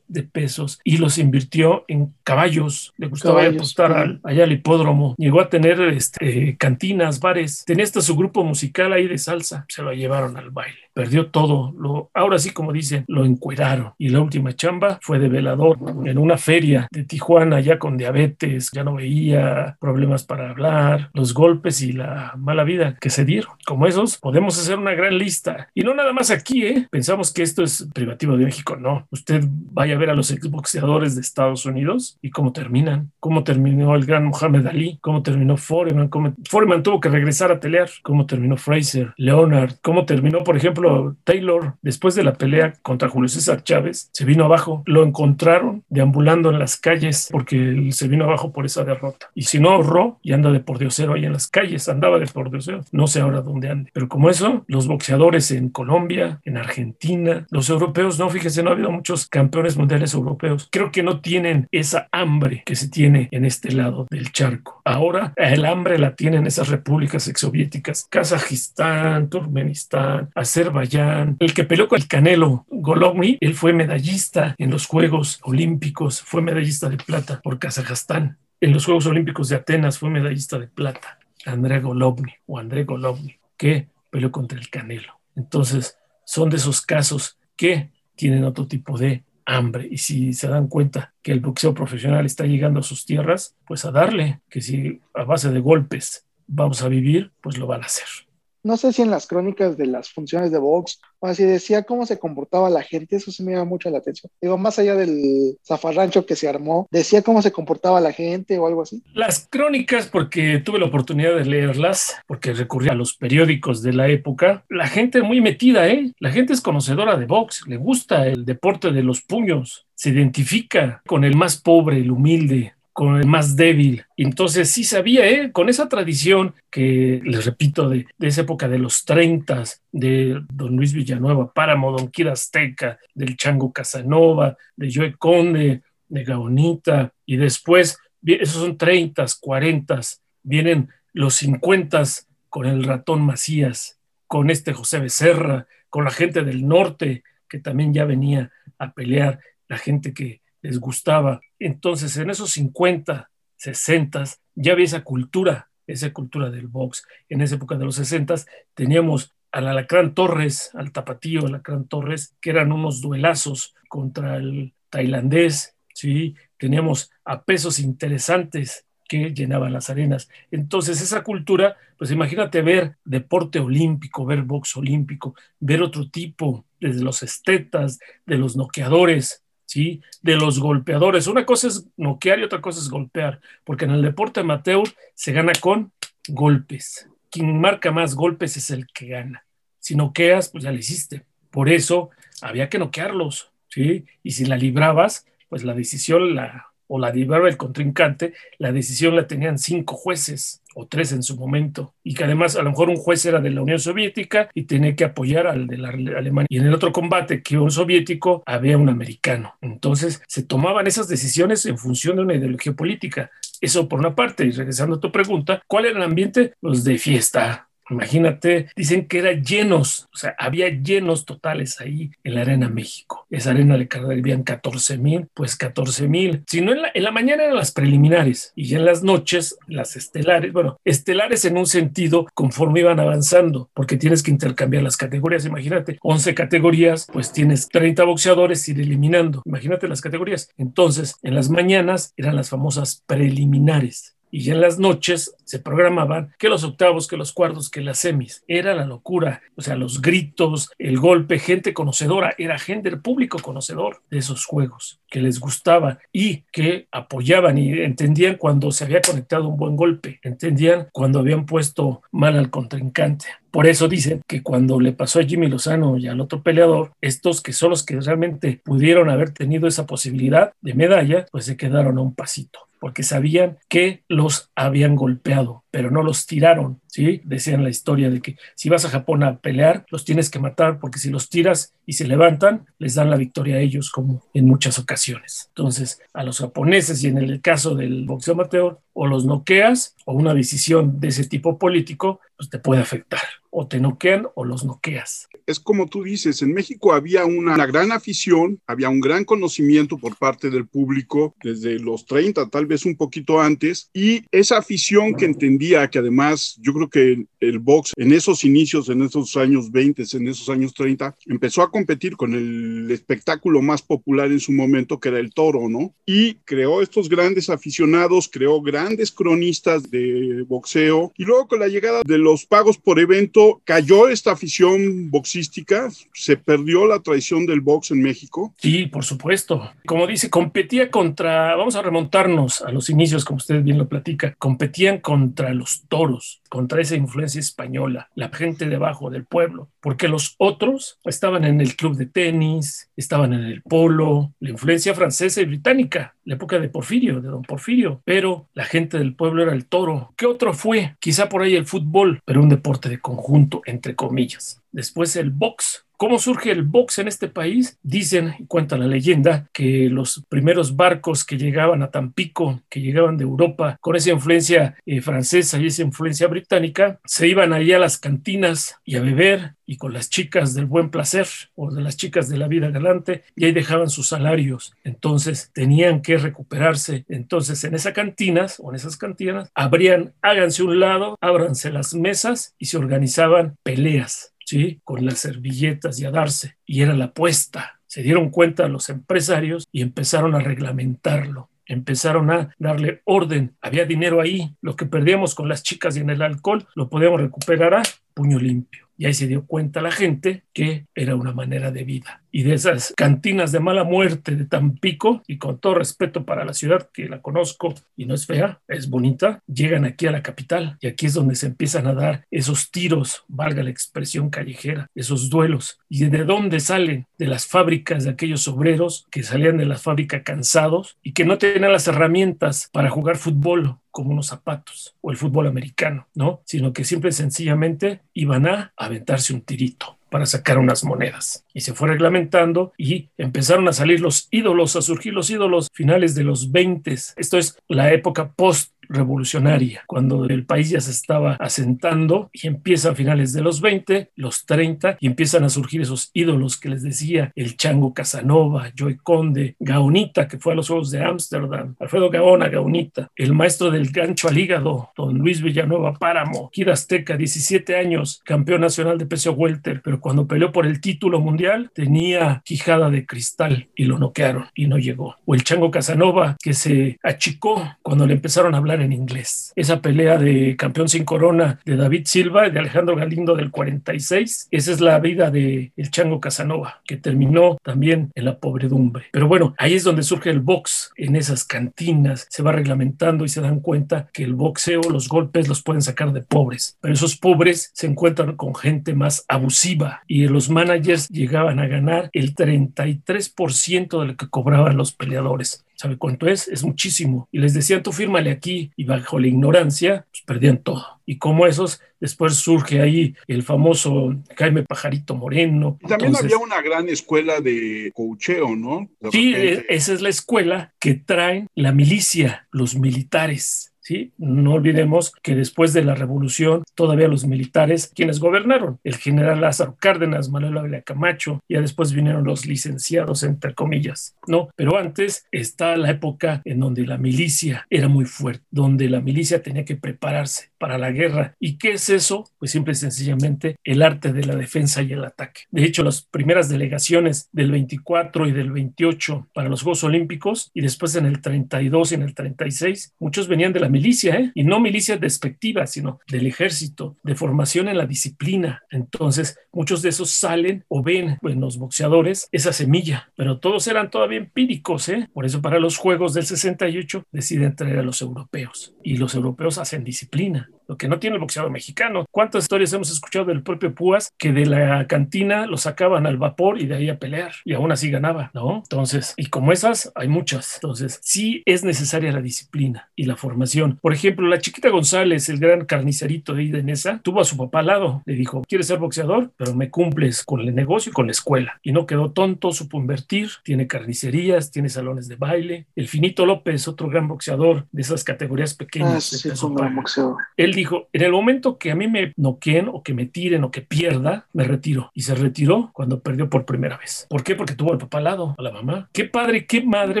[0.08, 2.92] de pesos y los invirtió en caballos.
[2.96, 5.14] Le gustaba apostar allá al hipódromo.
[5.18, 7.64] Llegó a tener este, cantinas, bares.
[7.64, 9.64] Tenía hasta su grupo musical ahí de salsa.
[9.68, 10.78] Se lo llevaron al baile.
[10.92, 11.74] Perdió todo.
[11.78, 13.92] Lo, ahora sí, como dicen, lo encueraron.
[13.98, 18.70] Y la última chamba fue de velador en una feria de Tijuana, ya con diabetes.
[18.72, 23.52] Ya no veía problemas para hablar, los golpes y la mala vida que se dieron.
[23.66, 25.68] Como esos, podemos hacer una gran lista.
[25.74, 26.88] Y no nada más aquí, ¿eh?
[26.90, 28.76] Pensamos que esto es privativo de México.
[28.76, 29.06] No.
[29.10, 33.94] Usted vaya a ver a los exboxeadores de Estados Unidos y cómo terminan, cómo terminó
[33.94, 38.26] el gran Muhammad Ali, cómo terminó Foreman, cómo Foreman tuvo que regresar a pelear, cómo
[38.26, 43.62] terminó Fraser, Leonard, cómo terminó, por ejemplo, Taylor después de la pelea contra Julio César
[43.62, 48.66] Chávez, se vino abajo, lo encontraron deambulando en las calles porque se vino abajo por
[48.66, 49.30] esa derrota.
[49.34, 52.26] Y si no ahorró y anda de por diosero ahí en las calles, andaba de
[52.26, 53.90] por diosero, no sé ahora dónde ande.
[53.92, 58.72] Pero como eso, los boxeadores en Colombia, en Argentina, los europeos, no, fíjese, no ha
[58.72, 60.66] habido muchos campeones mundiales europeos.
[60.72, 64.80] Creo que no tienen esa hambre que se tiene en este lado del charco.
[64.82, 71.36] Ahora el hambre la tienen esas repúblicas exsoviéticas, Kazajistán, Turkmenistán, Azerbaiyán.
[71.38, 76.40] El que peleó con el Canelo, Golovny, él fue medallista en los Juegos Olímpicos, fue
[76.40, 78.38] medallista de plata por Kazajstán.
[78.62, 81.18] En los Juegos Olímpicos de Atenas fue medallista de plata.
[81.44, 85.20] André Golovny o André Golovny, que peleó contra el Canelo.
[85.36, 89.88] Entonces, son de esos casos que tienen otro tipo de hambre.
[89.90, 93.84] Y si se dan cuenta que el boxeo profesional está llegando a sus tierras, pues
[93.84, 97.86] a darle, que si a base de golpes vamos a vivir, pues lo van a
[97.86, 98.25] hacer
[98.66, 102.04] no sé si en las crónicas de las funciones de Vox, o así decía cómo
[102.04, 104.28] se comportaba la gente, eso se me llama mucho la atención.
[104.42, 108.66] Digo, más allá del zafarrancho que se armó, decía cómo se comportaba la gente o
[108.66, 109.04] algo así.
[109.14, 114.08] Las crónicas, porque tuve la oportunidad de leerlas, porque recurrí a los periódicos de la
[114.08, 116.12] época, la gente muy metida, ¿eh?
[116.18, 121.02] La gente es conocedora de box, le gusta el deporte de los puños, se identifica
[121.06, 124.06] con el más pobre, el humilde, con el más débil.
[124.16, 125.52] Entonces sí sabía, ¿eh?
[125.52, 130.94] con esa tradición que, les repito, de, esa época de los 30, de Don Luis
[130.94, 137.98] Villanueva, Páramo, Don Kira Azteca, del Chango Casanova, de Joe Conde, de Gaonita, y después,
[138.24, 140.00] esos son 30, 40,
[140.42, 142.02] vienen los 50
[142.48, 147.92] con el ratón Macías, con este José Becerra, con la gente del norte, que también
[147.92, 151.40] ya venía a pelear, la gente que les gustaba.
[151.58, 154.24] Entonces, en esos 50, 60,
[154.54, 157.06] ya había esa cultura esa cultura del box.
[157.28, 158.34] En esa época de los 60
[158.74, 165.76] teníamos al Alacrán Torres, al Tapatío Alacrán Torres, que eran unos duelazos contra el tailandés,
[165.94, 166.34] ¿sí?
[166.58, 170.28] Teníamos a pesos interesantes que llenaban las arenas.
[170.50, 177.04] Entonces, esa cultura, pues imagínate ver deporte olímpico, ver box olímpico, ver otro tipo, desde
[177.04, 180.00] los estetas, de los noqueadores, ¿sí?
[180.22, 181.26] De los golpeadores.
[181.26, 185.32] Una cosa es noquear y otra cosa es golpear, porque en el deporte amateur se
[185.32, 185.92] gana con
[186.28, 187.08] golpes.
[187.30, 189.44] Quien marca más golpes es el que gana.
[189.78, 191.26] Si noqueas, pues ya lo hiciste.
[191.50, 194.06] Por eso había que noquearlos, ¿sí?
[194.22, 199.16] Y si la librabas, pues la decisión la o la libraba el contrincante, la decisión
[199.16, 202.90] la tenían cinco jueces o tres en su momento, y que además a lo mejor
[202.90, 206.46] un juez era de la Unión Soviética y tenía que apoyar al de la Alemania.
[206.50, 209.54] Y en el otro combate que un soviético había un americano.
[209.62, 213.30] Entonces se tomaban esas decisiones en función de una ideología política.
[213.62, 216.52] Eso por una parte, y regresando a tu pregunta, ¿cuál era el ambiente?
[216.60, 222.34] Los de fiesta, Imagínate, dicen que era llenos, o sea, había llenos totales ahí en
[222.34, 223.26] la Arena México.
[223.30, 226.42] Esa arena le cargarían 14 mil, pues 14 mil.
[226.46, 230.52] Si no, en la, mañana eran las preliminares y en las noches las estelares.
[230.52, 235.46] Bueno, estelares en un sentido conforme iban avanzando, porque tienes que intercambiar las categorías.
[235.46, 239.42] Imagínate, 11 categorías, pues tienes 30 boxeadores ir eliminando.
[239.44, 240.50] Imagínate las categorías.
[240.56, 246.48] Entonces, en las mañanas eran las famosas preliminares y en las noches se programaban que
[246.48, 248.44] los octavos, que los cuartos, que las semis.
[248.48, 253.38] Era la locura, o sea, los gritos, el golpe, gente conocedora, era gente, el público
[253.38, 259.00] conocedor de esos juegos, que les gustaba y que apoyaban y entendían cuando se había
[259.00, 263.26] conectado un buen golpe, entendían cuando habían puesto mal al contrincante.
[263.50, 267.40] Por eso dicen que cuando le pasó a Jimmy Lozano y al otro peleador, estos
[267.40, 271.98] que son los que realmente pudieron haber tenido esa posibilidad de medalla, pues se quedaron
[271.98, 277.20] a un pasito porque sabían que los habían golpeado, pero no los tiraron, ¿sí?
[277.24, 280.80] Decían la historia de que si vas a Japón a pelear, los tienes que matar,
[280.80, 284.46] porque si los tiras y se levantan, les dan la victoria a ellos, como en
[284.46, 285.48] muchas ocasiones.
[285.48, 290.14] Entonces, a los japoneses y en el caso del boxeo amateur, o los noqueas, o
[290.14, 293.20] una decisión de ese tipo político, pues te puede afectar.
[293.58, 295.30] O te noquean o los noqueas.
[295.46, 300.14] Es como tú dices, en México había una, gran afición, había un gran conocimiento por
[300.16, 305.24] parte del público desde los 30, tal vez un poquito antes, y esa afición que
[305.24, 310.04] entendía que además yo creo que el box en esos inicios, en esos años 20,
[310.12, 315.00] en esos años 30, empezó a competir con el espectáculo más popular en su momento,
[315.00, 315.94] que era el toro, ¿no?
[316.04, 322.02] Y creó estos grandes aficionados, creó grandes cronistas de boxeo, y luego con la llegada
[322.04, 327.90] de los pagos por evento, cayó esta afición boxística, se perdió la tradición del box
[327.90, 328.54] en México.
[328.58, 329.70] Sí, por supuesto.
[329.86, 334.34] Como dice, competía contra, vamos a remontarnos a los inicios, como usted bien lo platica,
[334.38, 340.36] competían contra los toros, contra esa influencia española, la gente debajo del pueblo, porque los
[340.38, 345.44] otros estaban en el club de tenis, estaban en el polo, la influencia francesa y
[345.44, 349.66] británica, la época de Porfirio, de don Porfirio, pero la gente del pueblo era el
[349.66, 350.14] toro.
[350.16, 350.96] ¿Qué otro fue?
[350.98, 354.62] Quizá por ahí el fútbol, pero un deporte de conjunto, entre comillas.
[354.76, 357.78] Después el box, ¿Cómo surge el box en este país?
[357.82, 363.24] Dicen, cuenta la leyenda, que los primeros barcos que llegaban a Tampico, que llegaban de
[363.24, 367.96] Europa con esa influencia eh, francesa y esa influencia británica, se iban ahí a las
[367.96, 372.28] cantinas y a beber y con las chicas del buen placer o de las chicas
[372.28, 374.74] de la vida galante y ahí dejaban sus salarios.
[374.84, 377.06] Entonces tenían que recuperarse.
[377.08, 382.54] Entonces en esas cantinas o en esas cantinas abrían, háganse un lado, ábranse las mesas
[382.58, 384.80] y se organizaban peleas ¿sí?
[384.84, 386.56] Con las servilletas y a darse.
[386.64, 387.80] Y era la apuesta.
[387.86, 391.50] Se dieron cuenta los empresarios y empezaron a reglamentarlo.
[391.66, 393.56] Empezaron a darle orden.
[393.60, 394.54] Había dinero ahí.
[394.62, 397.82] Lo que perdíamos con las chicas y en el alcohol lo podíamos recuperar a
[398.14, 398.85] puño limpio.
[398.98, 402.22] Y ahí se dio cuenta la gente que era una manera de vida.
[402.30, 406.54] Y de esas cantinas de mala muerte de Tampico, y con todo respeto para la
[406.54, 410.76] ciudad, que la conozco y no es fea, es bonita, llegan aquí a la capital
[410.80, 415.30] y aquí es donde se empiezan a dar esos tiros, valga la expresión callejera, esos
[415.30, 415.78] duelos.
[415.88, 417.06] ¿Y de dónde salen?
[417.18, 421.38] De las fábricas de aquellos obreros que salían de la fábrica cansados y que no
[421.38, 426.42] tenían las herramientas para jugar fútbol como unos zapatos o el fútbol americano, ¿no?
[426.44, 431.46] Sino que simple y sencillamente iban a aventarse un tirito para sacar unas monedas.
[431.54, 436.14] Y se fue reglamentando y empezaron a salir los ídolos, a surgir los ídolos finales
[436.14, 436.92] de los 20.
[436.92, 442.90] Esto es la época post revolucionaria, cuando el país ya se estaba asentando y empieza
[442.90, 446.82] a finales de los 20, los 30, y empiezan a surgir esos ídolos que les
[446.82, 452.10] decía, el Chango Casanova, Joy Conde, Gaonita, que fue a los Juegos de Ámsterdam, Alfredo
[452.10, 457.76] Gaona, Gaonita, el maestro del gancho al hígado, don Luis Villanueva Páramo, Kira Azteca, 17
[457.76, 462.90] años, campeón nacional de peso welter, pero cuando peleó por el título mundial tenía quijada
[462.90, 465.16] de cristal y lo noquearon y no llegó.
[465.24, 469.52] O el Chango Casanova, que se achicó cuando le empezaron a hablar en inglés.
[469.56, 474.48] Esa pelea de campeón sin corona de David Silva y de Alejandro Galindo del 46,
[474.50, 479.06] esa es la vida de el Chango Casanova, que terminó también en la pobredumbre.
[479.12, 483.28] Pero bueno, ahí es donde surge el box, en esas cantinas, se va reglamentando y
[483.28, 487.16] se dan cuenta que el boxeo, los golpes los pueden sacar de pobres, pero esos
[487.16, 494.00] pobres se encuentran con gente más abusiva y los managers llegaban a ganar el 33%
[494.00, 495.64] de lo que cobraban los peleadores.
[495.76, 496.48] ¿Sabe cuánto es?
[496.48, 497.28] Es muchísimo.
[497.30, 498.72] Y les decían, tú fírmale aquí.
[498.76, 501.00] Y bajo la ignorancia, pues perdían todo.
[501.04, 505.78] Y como esos, después surge ahí el famoso Jaime Pajarito Moreno.
[505.86, 508.88] también había una gran escuela de cocheo, ¿no?
[509.12, 513.72] sí, e, esa es la escuela que traen la milicia, los militares.
[513.86, 514.12] ¿Sí?
[514.18, 519.76] No olvidemos que después de la revolución, todavía los militares, quienes gobernaron, el general Lázaro
[519.78, 524.48] Cárdenas, Manuel Ávila Camacho, ya después vinieron los licenciados, entre comillas, ¿no?
[524.56, 529.40] Pero antes está la época en donde la milicia era muy fuerte, donde la milicia
[529.40, 531.36] tenía que prepararse para la guerra.
[531.38, 532.28] ¿Y qué es eso?
[532.40, 535.42] Pues simple y sencillamente el arte de la defensa y el ataque.
[535.52, 540.62] De hecho, las primeras delegaciones del 24 y del 28 para los Juegos Olímpicos y
[540.62, 544.32] después en el 32 y en el 36, muchos venían de la milicia, ¿eh?
[544.34, 548.62] y no milicia despectiva, sino del ejército, de formación en la disciplina.
[548.70, 553.90] Entonces, muchos de esos salen o ven en los boxeadores esa semilla, pero todos eran
[553.90, 555.08] todavía empíricos, ¿eh?
[555.12, 559.58] Por eso para los Juegos del 68 deciden traer a los europeos y los europeos
[559.58, 562.06] hacen disciplina lo que no tiene el boxeador mexicano.
[562.10, 566.60] ¿Cuántas historias hemos escuchado del propio Púas que de la cantina lo sacaban al vapor
[566.60, 568.58] y de ahí a pelear y aún así ganaba, ¿no?
[568.58, 570.56] Entonces, y como esas, hay muchas.
[570.56, 573.78] Entonces, sí es necesaria la disciplina y la formación.
[573.80, 577.66] Por ejemplo, la chiquita González, el gran carnicerito de Idenesa, tuvo a su papá al
[577.66, 578.02] lado.
[578.06, 579.32] Le dijo, ¿quieres ser boxeador?
[579.36, 581.60] Pero me cumples con el negocio y con la escuela.
[581.62, 585.66] Y no quedó tonto, supo invertir, tiene carnicerías, tiene salones de baile.
[585.76, 589.12] El Finito López, otro gran boxeador de esas categorías pequeñas.
[589.12, 590.16] Ah, sí, un gran boxeador.
[590.36, 593.50] Él dijo, en el momento que a mí me noqueen o que me tiren o
[593.50, 594.90] que pierda, me retiro.
[594.94, 597.06] Y se retiró cuando perdió por primera vez.
[597.08, 597.34] ¿Por qué?
[597.34, 598.88] Porque tuvo al papá al lado, a la mamá.
[598.92, 600.00] ¿Qué padre, qué madre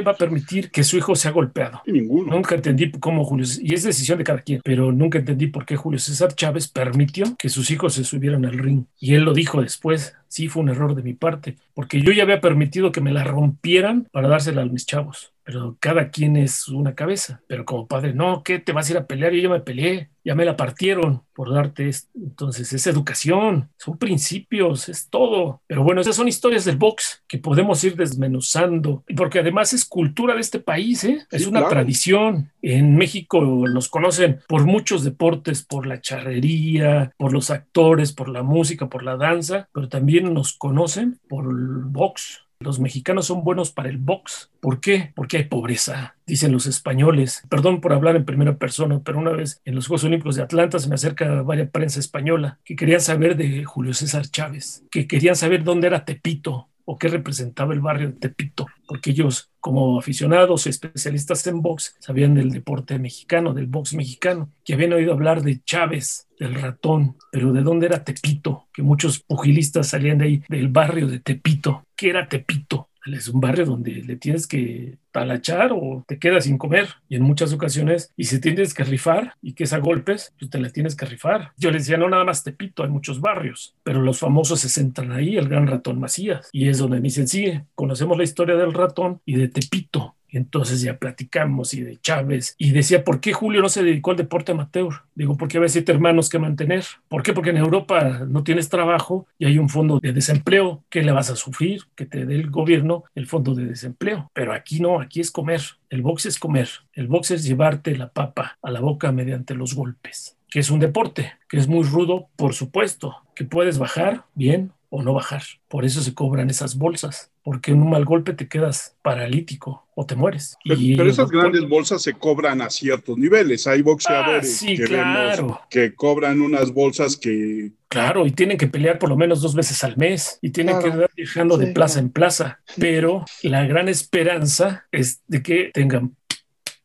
[0.00, 1.82] va a permitir que su hijo sea golpeado?
[1.86, 2.32] Ninguno.
[2.32, 5.76] Nunca entendí cómo Julio, y es decisión de cada quien, pero nunca entendí por qué
[5.76, 8.84] Julio César Chávez permitió que sus hijos se subieran al ring.
[8.98, 12.22] Y él lo dijo después, sí fue un error de mi parte, porque yo ya
[12.22, 16.66] había permitido que me la rompieran para dársela a mis chavos pero cada quien es
[16.66, 17.40] una cabeza.
[17.46, 19.32] Pero como padre, no, ¿qué te vas a ir a pelear?
[19.32, 22.10] Yo ya me peleé, ya me la partieron por darte esto.
[22.16, 25.62] Entonces es educación, son principios, es todo.
[25.68, 30.34] Pero bueno, esas son historias del box que podemos ir desmenuzando, porque además es cultura
[30.34, 31.24] de este país, ¿eh?
[31.30, 32.50] es una tradición.
[32.60, 38.42] En México nos conocen por muchos deportes, por la charrería, por los actores, por la
[38.42, 43.70] música, por la danza, pero también nos conocen por el box los mexicanos son buenos
[43.70, 44.50] para el box.
[44.60, 45.12] ¿Por qué?
[45.14, 47.42] Porque hay pobreza, dicen los españoles.
[47.48, 50.78] Perdón por hablar en primera persona, pero una vez en los Juegos Olímpicos de Atlanta
[50.78, 55.36] se me acerca varias prensa española que querían saber de Julio César Chávez, que querían
[55.36, 60.66] saber dónde era Tepito o qué representaba el barrio de Tepito, porque ellos como aficionados,
[60.66, 65.60] especialistas en box, sabían del deporte mexicano, del box mexicano, que habían oído hablar de
[65.64, 68.66] Chávez, del ratón, pero ¿de dónde era Tepito?
[68.72, 71.84] Que muchos pugilistas salían de ahí, del barrio de Tepito.
[71.96, 72.88] ¿Qué era Tepito?
[73.14, 76.88] Es un barrio donde le tienes que talachar o te quedas sin comer.
[77.08, 80.50] Y en muchas ocasiones y si tienes que rifar y que es a golpes, pues
[80.50, 81.52] te la tienes que rifar.
[81.56, 85.12] Yo les decía, no nada más Tepito, hay muchos barrios, pero los famosos se centran
[85.12, 86.48] ahí, el gran ratón Macías.
[86.52, 90.80] Y es donde me dicen, sí, conocemos la historia del ratón y de Tepito, entonces
[90.80, 92.54] ya platicamos y de Chávez.
[92.58, 95.02] Y decía, ¿por qué Julio no se dedicó al deporte amateur?
[95.14, 96.84] Digo, porque había siete hermanos que mantener.
[97.08, 97.32] ¿Por qué?
[97.32, 100.84] Porque en Europa no tienes trabajo y hay un fondo de desempleo.
[100.90, 101.82] ¿Qué le vas a sufrir?
[101.94, 104.30] Que te dé el gobierno el fondo de desempleo.
[104.34, 105.60] Pero aquí no, aquí es comer.
[105.90, 106.68] El box es comer.
[106.92, 110.78] El box es llevarte la papa a la boca mediante los golpes que es un
[110.78, 115.42] deporte, que es muy rudo, por supuesto, que puedes bajar bien o no bajar.
[115.68, 120.06] Por eso se cobran esas bolsas, porque en un mal golpe te quedas paralítico o
[120.06, 120.56] te mueres.
[120.64, 123.66] Pero, esas grandes bolsas se cobran a ciertos niveles.
[123.66, 124.62] Hay boxeadores
[124.98, 127.72] ah, que, que cobran unas bolsas que...
[127.88, 130.88] Claro, y tienen que pelear por lo menos dos veces al mes y tienen que
[130.88, 132.60] ir viajando de plaza en plaza.
[132.78, 136.16] Pero la gran esperanza es de que tengan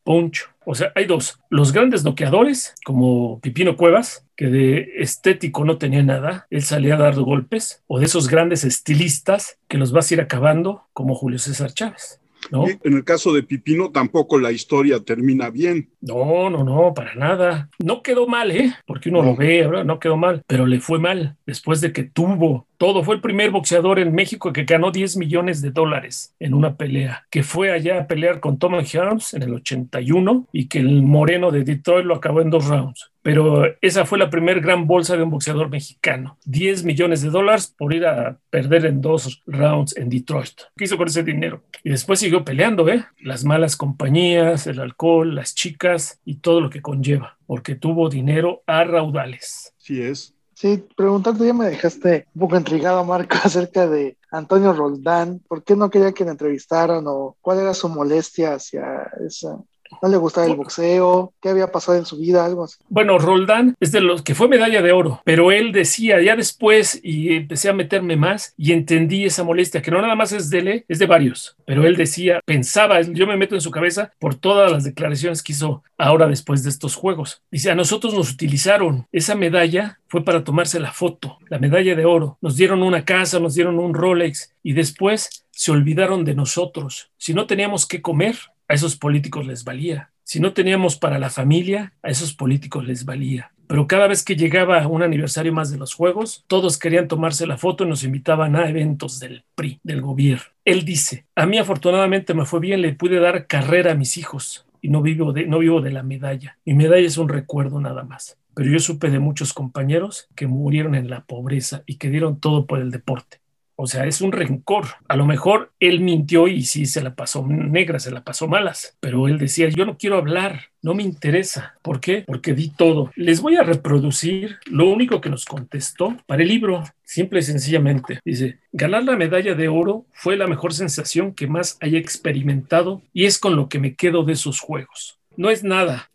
[0.03, 1.39] punch, O sea, hay dos.
[1.49, 6.99] Los grandes noqueadores, como Pipino Cuevas, que de estético no tenía nada, él salía a
[6.99, 11.39] dar golpes, o de esos grandes estilistas que los vas a ir acabando, como Julio
[11.39, 12.19] César Chávez.
[12.49, 12.65] ¿No?
[12.67, 15.89] En el caso de Pipino tampoco la historia termina bien.
[16.01, 17.69] No, no, no, para nada.
[17.77, 18.73] No quedó mal, ¿eh?
[18.87, 19.85] Porque uno lo ve, ¿verdad?
[19.85, 23.03] no quedó mal, pero le fue mal después de que tuvo todo.
[23.03, 27.27] Fue el primer boxeador en México que ganó 10 millones de dólares en una pelea,
[27.29, 31.51] que fue allá a pelear con Thomas Jones en el 81 y que el moreno
[31.51, 33.11] de Detroit lo acabó en dos rounds.
[33.21, 36.39] Pero esa fue la primera gran bolsa de un boxeador mexicano.
[36.45, 40.61] 10 millones de dólares por ir a perder en dos rounds en Detroit.
[40.75, 41.61] ¿Qué hizo con ese dinero?
[41.83, 43.05] Y después siguió peleando, ¿eh?
[43.19, 48.63] Las malas compañías, el alcohol, las chicas y todo lo que conlleva, porque tuvo dinero
[48.65, 49.75] a raudales.
[49.77, 50.33] Sí es.
[50.61, 55.39] Sí, preguntando, ya me dejaste un poco intrigado, Marco, acerca de Antonio Roldán.
[55.47, 59.57] ¿Por qué no quería que le entrevistaran o cuál era su molestia hacia esa,
[60.01, 62.77] no le gustaba el boxeo, qué había pasado en su vida, algo así.
[62.89, 66.99] Bueno, Roldán es de los que fue medalla de oro, pero él decía ya después
[67.03, 70.59] y empecé a meterme más y entendí esa molestia, que no nada más es de
[70.59, 74.35] él, es de varios, pero él decía, pensaba, yo me meto en su cabeza por
[74.35, 77.41] todas las declaraciones que hizo ahora después de estos juegos.
[77.51, 82.05] Dice, a nosotros nos utilizaron, esa medalla fue para tomarse la foto, la medalla de
[82.05, 87.11] oro, nos dieron una casa, nos dieron un Rolex y después se olvidaron de nosotros.
[87.17, 88.35] Si no teníamos que comer,
[88.71, 90.11] a esos políticos les valía.
[90.23, 93.51] Si no teníamos para la familia, a esos políticos les valía.
[93.67, 97.57] Pero cada vez que llegaba un aniversario más de los Juegos, todos querían tomarse la
[97.57, 100.45] foto y nos invitaban a eventos del PRI, del gobierno.
[100.63, 104.65] Él dice, a mí afortunadamente me fue bien, le pude dar carrera a mis hijos
[104.79, 106.57] y no vivo de, no vivo de la medalla.
[106.63, 108.37] Mi medalla es un recuerdo nada más.
[108.55, 112.67] Pero yo supe de muchos compañeros que murieron en la pobreza y que dieron todo
[112.67, 113.40] por el deporte.
[113.83, 114.85] O sea, es un rencor.
[115.07, 118.95] A lo mejor él mintió y sí se la pasó negra, se la pasó malas,
[118.99, 121.79] pero él decía, yo no quiero hablar, no me interesa.
[121.81, 122.23] ¿Por qué?
[122.27, 123.11] Porque di todo.
[123.15, 128.19] Les voy a reproducir lo único que nos contestó para el libro, simple y sencillamente.
[128.23, 133.25] Dice, ganar la medalla de oro fue la mejor sensación que más haya experimentado y
[133.25, 135.17] es con lo que me quedo de esos juegos.
[135.37, 136.11] No es nada.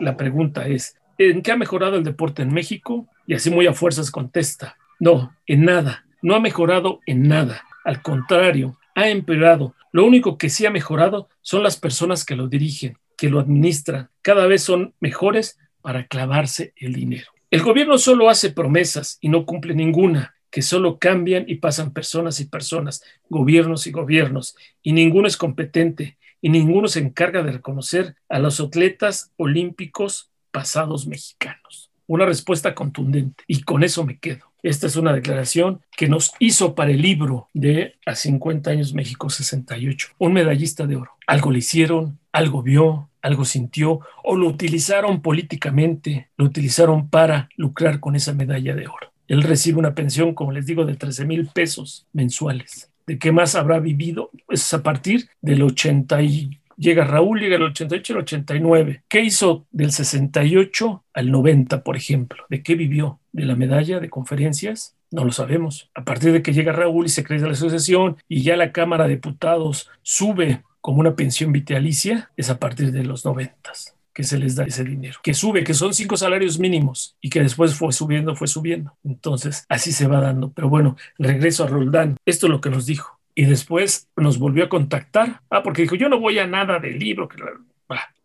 [0.00, 3.08] La pregunta es, ¿en qué ha mejorado el deporte en México?
[3.26, 7.64] Y así muy a fuerzas contesta, no, en nada no ha mejorado en nada.
[7.84, 9.74] Al contrario, ha empeorado.
[9.92, 14.10] Lo único que sí ha mejorado son las personas que lo dirigen, que lo administran.
[14.22, 17.26] Cada vez son mejores para clavarse el dinero.
[17.50, 22.40] El gobierno solo hace promesas y no cumple ninguna, que solo cambian y pasan personas
[22.40, 28.16] y personas, gobiernos y gobiernos, y ninguno es competente y ninguno se encarga de reconocer
[28.28, 31.90] a los atletas olímpicos pasados mexicanos.
[32.06, 34.49] Una respuesta contundente y con eso me quedo.
[34.62, 39.30] Esta es una declaración que nos hizo para el libro de A 50 años México
[39.30, 41.12] 68, un medallista de oro.
[41.26, 48.00] Algo le hicieron, algo vio, algo sintió o lo utilizaron políticamente, lo utilizaron para lucrar
[48.00, 49.12] con esa medalla de oro.
[49.28, 52.90] Él recibe una pensión, como les digo, de 13 mil pesos mensuales.
[53.06, 54.30] ¿De qué más habrá vivido?
[54.48, 59.04] Es a partir del 80 y llega Raúl, llega el 88 y el 89.
[59.08, 62.44] ¿Qué hizo del 68 al 90, por ejemplo?
[62.48, 63.20] ¿De qué vivió?
[63.32, 64.96] ¿De la medalla de conferencias?
[65.10, 65.90] No lo sabemos.
[65.94, 69.04] A partir de que llega Raúl y se crea la asociación y ya la Cámara
[69.04, 73.72] de Diputados sube como una pensión vitalicia, es a partir de los 90
[74.14, 77.40] que se les da ese dinero, que sube, que son cinco salarios mínimos y que
[77.40, 78.96] después fue subiendo, fue subiendo.
[79.04, 80.52] Entonces, así se va dando.
[80.52, 82.16] Pero bueno, regreso a Roldán.
[82.26, 85.40] Esto es lo que nos dijo y después nos volvió a contactar.
[85.50, 87.28] Ah, porque dijo, yo no voy a nada del libro.
[87.28, 87.38] Que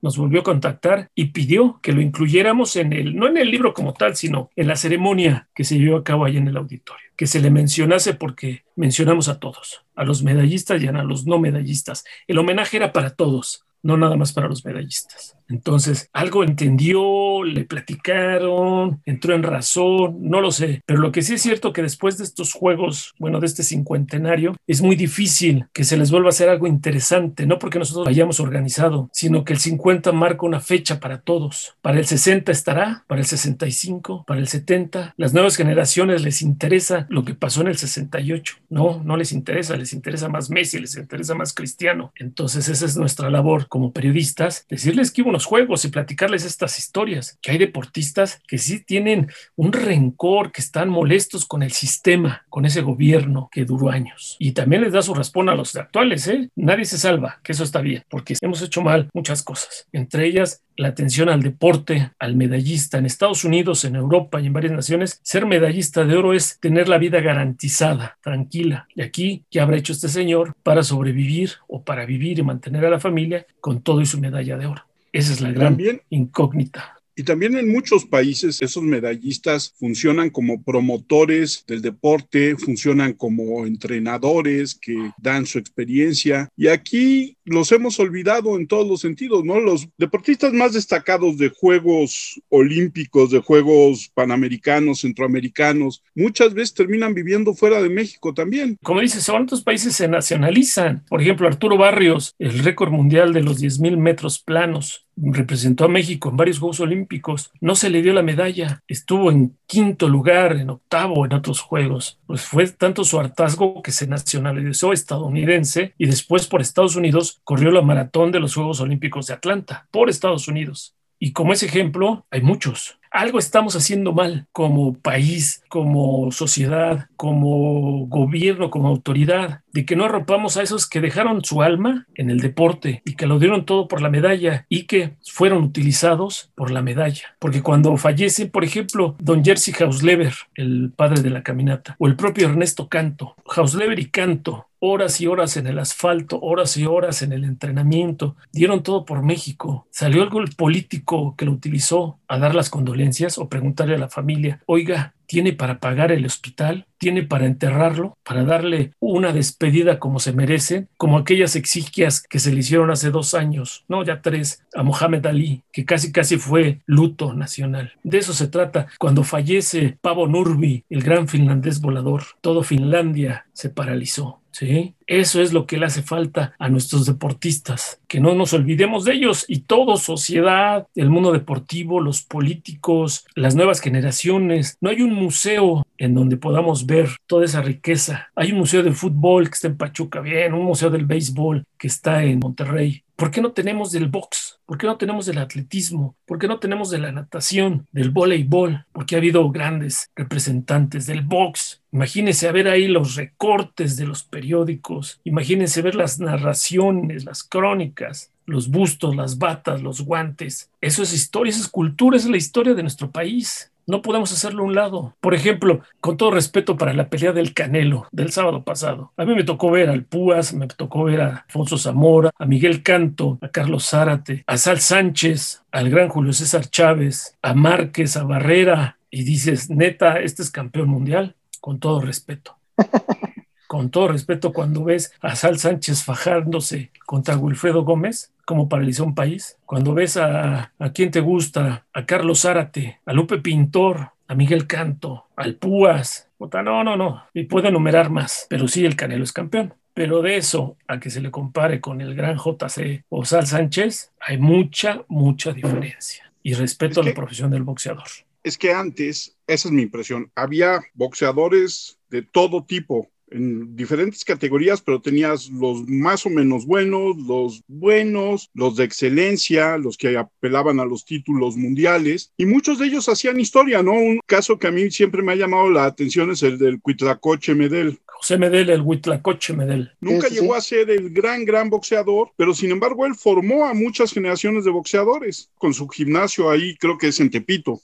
[0.01, 3.74] nos volvió a contactar y pidió que lo incluyéramos en el, no en el libro
[3.74, 7.10] como tal, sino en la ceremonia que se llevó a cabo ahí en el auditorio.
[7.16, 11.39] Que se le mencionase porque mencionamos a todos, a los medallistas y a los no
[11.39, 12.03] medallistas.
[12.28, 15.34] El homenaje era para todos, no nada más para los medallistas.
[15.47, 21.35] Entonces, algo entendió, le platicaron, entró en razón, no lo sé, pero lo que sí
[21.35, 25.83] es cierto que después de estos juegos, bueno, de este cincuentenario, es muy difícil que
[25.83, 29.59] se les vuelva a hacer algo interesante, no porque nosotros hayamos organizado, sino que el
[29.59, 31.75] 50 marca una fecha para todos.
[31.81, 35.13] Para el 60 estará, para el 65, para el 70.
[35.17, 38.55] Las nuevas generaciones les interesa lo que pasó en el 68.
[38.69, 42.11] No, no les interesa, les interesa más Messi, les interesa más Cristiano.
[42.15, 46.79] Entonces, esa es nuestra labor como periodistas, decirles que hubo los juegos y platicarles estas
[46.79, 49.27] historias, que hay deportistas que sí tienen
[49.57, 54.38] un rencor, que están molestos con el sistema, con ese gobierno que duró años.
[54.39, 56.49] Y también les da su respuesta a los actuales, ¿eh?
[56.55, 60.61] Nadie se salva, que eso está bien, porque hemos hecho mal muchas cosas, entre ellas
[60.77, 62.97] la atención al deporte, al medallista.
[62.97, 66.89] En Estados Unidos, en Europa y en varias naciones, ser medallista de oro es tener
[66.89, 68.88] la vida garantizada, tranquila.
[68.95, 72.89] Y aquí, ¿qué habrá hecho este señor para sobrevivir o para vivir y mantener a
[72.89, 74.84] la familia con todo y su medalla de oro?
[75.16, 75.78] Esa es la gran
[76.09, 76.95] incógnita.
[77.18, 84.76] Y también en muchos países esos medallistas funcionan como promotores del deporte, funcionan como entrenadores
[84.76, 86.49] que dan su experiencia.
[86.57, 89.61] Y aquí los hemos olvidado en todos los sentidos, ¿no?
[89.61, 97.53] Los deportistas más destacados de Juegos Olímpicos, de Juegos Panamericanos, Centroamericanos, muchas veces terminan viviendo
[97.53, 98.78] fuera de México también.
[98.84, 101.05] Como dices, ¿cuántos países se nacionalizan?
[101.07, 106.30] Por ejemplo, Arturo Barrios, el récord mundial de los 10.000 metros planos representó a México
[106.30, 110.70] en varios Juegos Olímpicos, no se le dio la medalla, estuvo en quinto lugar, en
[110.70, 112.20] octavo en otros Juegos.
[112.28, 117.72] Pues fue tanto su hartazgo que se nacionalizó estadounidense y después por Estados Unidos corrió
[117.72, 120.95] la maratón de los Juegos Olímpicos de Atlanta, por Estados Unidos.
[121.18, 128.05] Y como ese ejemplo, hay muchos algo estamos haciendo mal como país, como sociedad, como
[128.07, 132.39] gobierno, como autoridad, de que no arropamos a esos que dejaron su alma en el
[132.39, 136.82] deporte y que lo dieron todo por la medalla y que fueron utilizados por la
[136.82, 137.36] medalla.
[137.39, 142.16] Porque cuando fallece, por ejemplo, don Jersey Hausleber, el padre de la caminata, o el
[142.16, 147.21] propio Ernesto Canto, Hausleber y Canto, horas y horas en el asfalto, horas y horas
[147.21, 149.88] en el entrenamiento, dieron todo por México.
[149.91, 154.09] Salió algo el político que lo utilizó a dar las condolencias o preguntarle a la
[154.09, 160.19] familia, oiga, tiene para pagar el hospital, tiene para enterrarlo, para darle una despedida como
[160.19, 164.63] se merece, como aquellas exiguias que se le hicieron hace dos años, no, ya tres,
[164.76, 167.93] a Mohamed Ali, que casi casi fue luto nacional.
[168.03, 168.88] De eso se trata.
[168.99, 174.41] Cuando fallece Pavo Nurmi, el gran finlandés volador, todo Finlandia se paralizó.
[174.51, 174.93] ¿sí?
[175.08, 179.14] Eso es lo que le hace falta a nuestros deportistas, que no nos olvidemos de
[179.14, 184.78] ellos y todo, sociedad, el mundo deportivo, los políticos, las nuevas generaciones.
[184.82, 188.29] No hay un museo en donde podamos ver toda esa riqueza.
[188.35, 191.87] Hay un museo de fútbol que está en Pachuca, bien, un museo del béisbol que
[191.87, 193.03] está en Monterrey.
[193.15, 194.59] ¿Por qué no tenemos del box?
[194.65, 196.15] ¿Por qué no tenemos del atletismo?
[196.25, 198.85] ¿Por qué no tenemos de la natación, del voleibol?
[198.91, 201.81] Porque ha habido grandes representantes del box.
[201.93, 205.21] Imagínense ver ahí los recortes de los periódicos.
[205.23, 210.69] Imagínense ver las narraciones, las crónicas, los bustos, las batas, los guantes.
[210.81, 213.71] Eso es historia, eso es cultura, esa es la historia de nuestro país.
[213.88, 215.15] No podemos hacerlo a un lado.
[215.19, 219.13] Por ejemplo, con todo respeto para la pelea del Canelo del sábado pasado.
[219.15, 222.81] A mí me tocó ver al Púas, me tocó ver a Alfonso Zamora, a Miguel
[222.81, 228.23] Canto, a Carlos Zárate, a Sal Sánchez, al gran Julio César Chávez, a Márquez, a
[228.23, 232.57] Barrera, y dices, neta, este es campeón mundial, con todo respeto.
[233.68, 239.16] con todo respeto, cuando ves a Sal Sánchez fajándose contra Wilfredo Gómez, como paralizó un
[239.16, 239.57] país.
[239.66, 244.68] Cuando ves a, a quien te gusta, a Carlos Zárate, a Lupe Pintor, a Miguel
[244.68, 246.26] Canto, al Púas,
[246.63, 249.74] no, no, no, y puedo enumerar más, pero sí el Canelo es campeón.
[249.93, 254.11] Pero de eso a que se le compare con el gran JC o Sal Sánchez,
[254.20, 256.32] hay mucha, mucha diferencia.
[256.43, 258.03] Y respeto a la profesión del boxeador.
[258.43, 264.82] Es que antes, esa es mi impresión, había boxeadores de todo tipo, en diferentes categorías,
[264.82, 270.80] pero tenías los más o menos buenos, los buenos, los de excelencia, los que apelaban
[270.80, 273.93] a los títulos mundiales, y muchos de ellos hacían historia, ¿no?
[273.93, 277.55] Un caso que a mí siempre me ha llamado la atención es el del Cuitlacoche
[277.55, 277.99] Medel.
[278.17, 279.91] José Medel, el Huitlacoche Medel.
[279.99, 284.11] Nunca llegó a ser el gran, gran boxeador, pero sin embargo él formó a muchas
[284.13, 287.82] generaciones de boxeadores con su gimnasio ahí, creo que es en Tepito.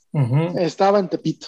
[0.57, 1.47] Estaba en Tepito.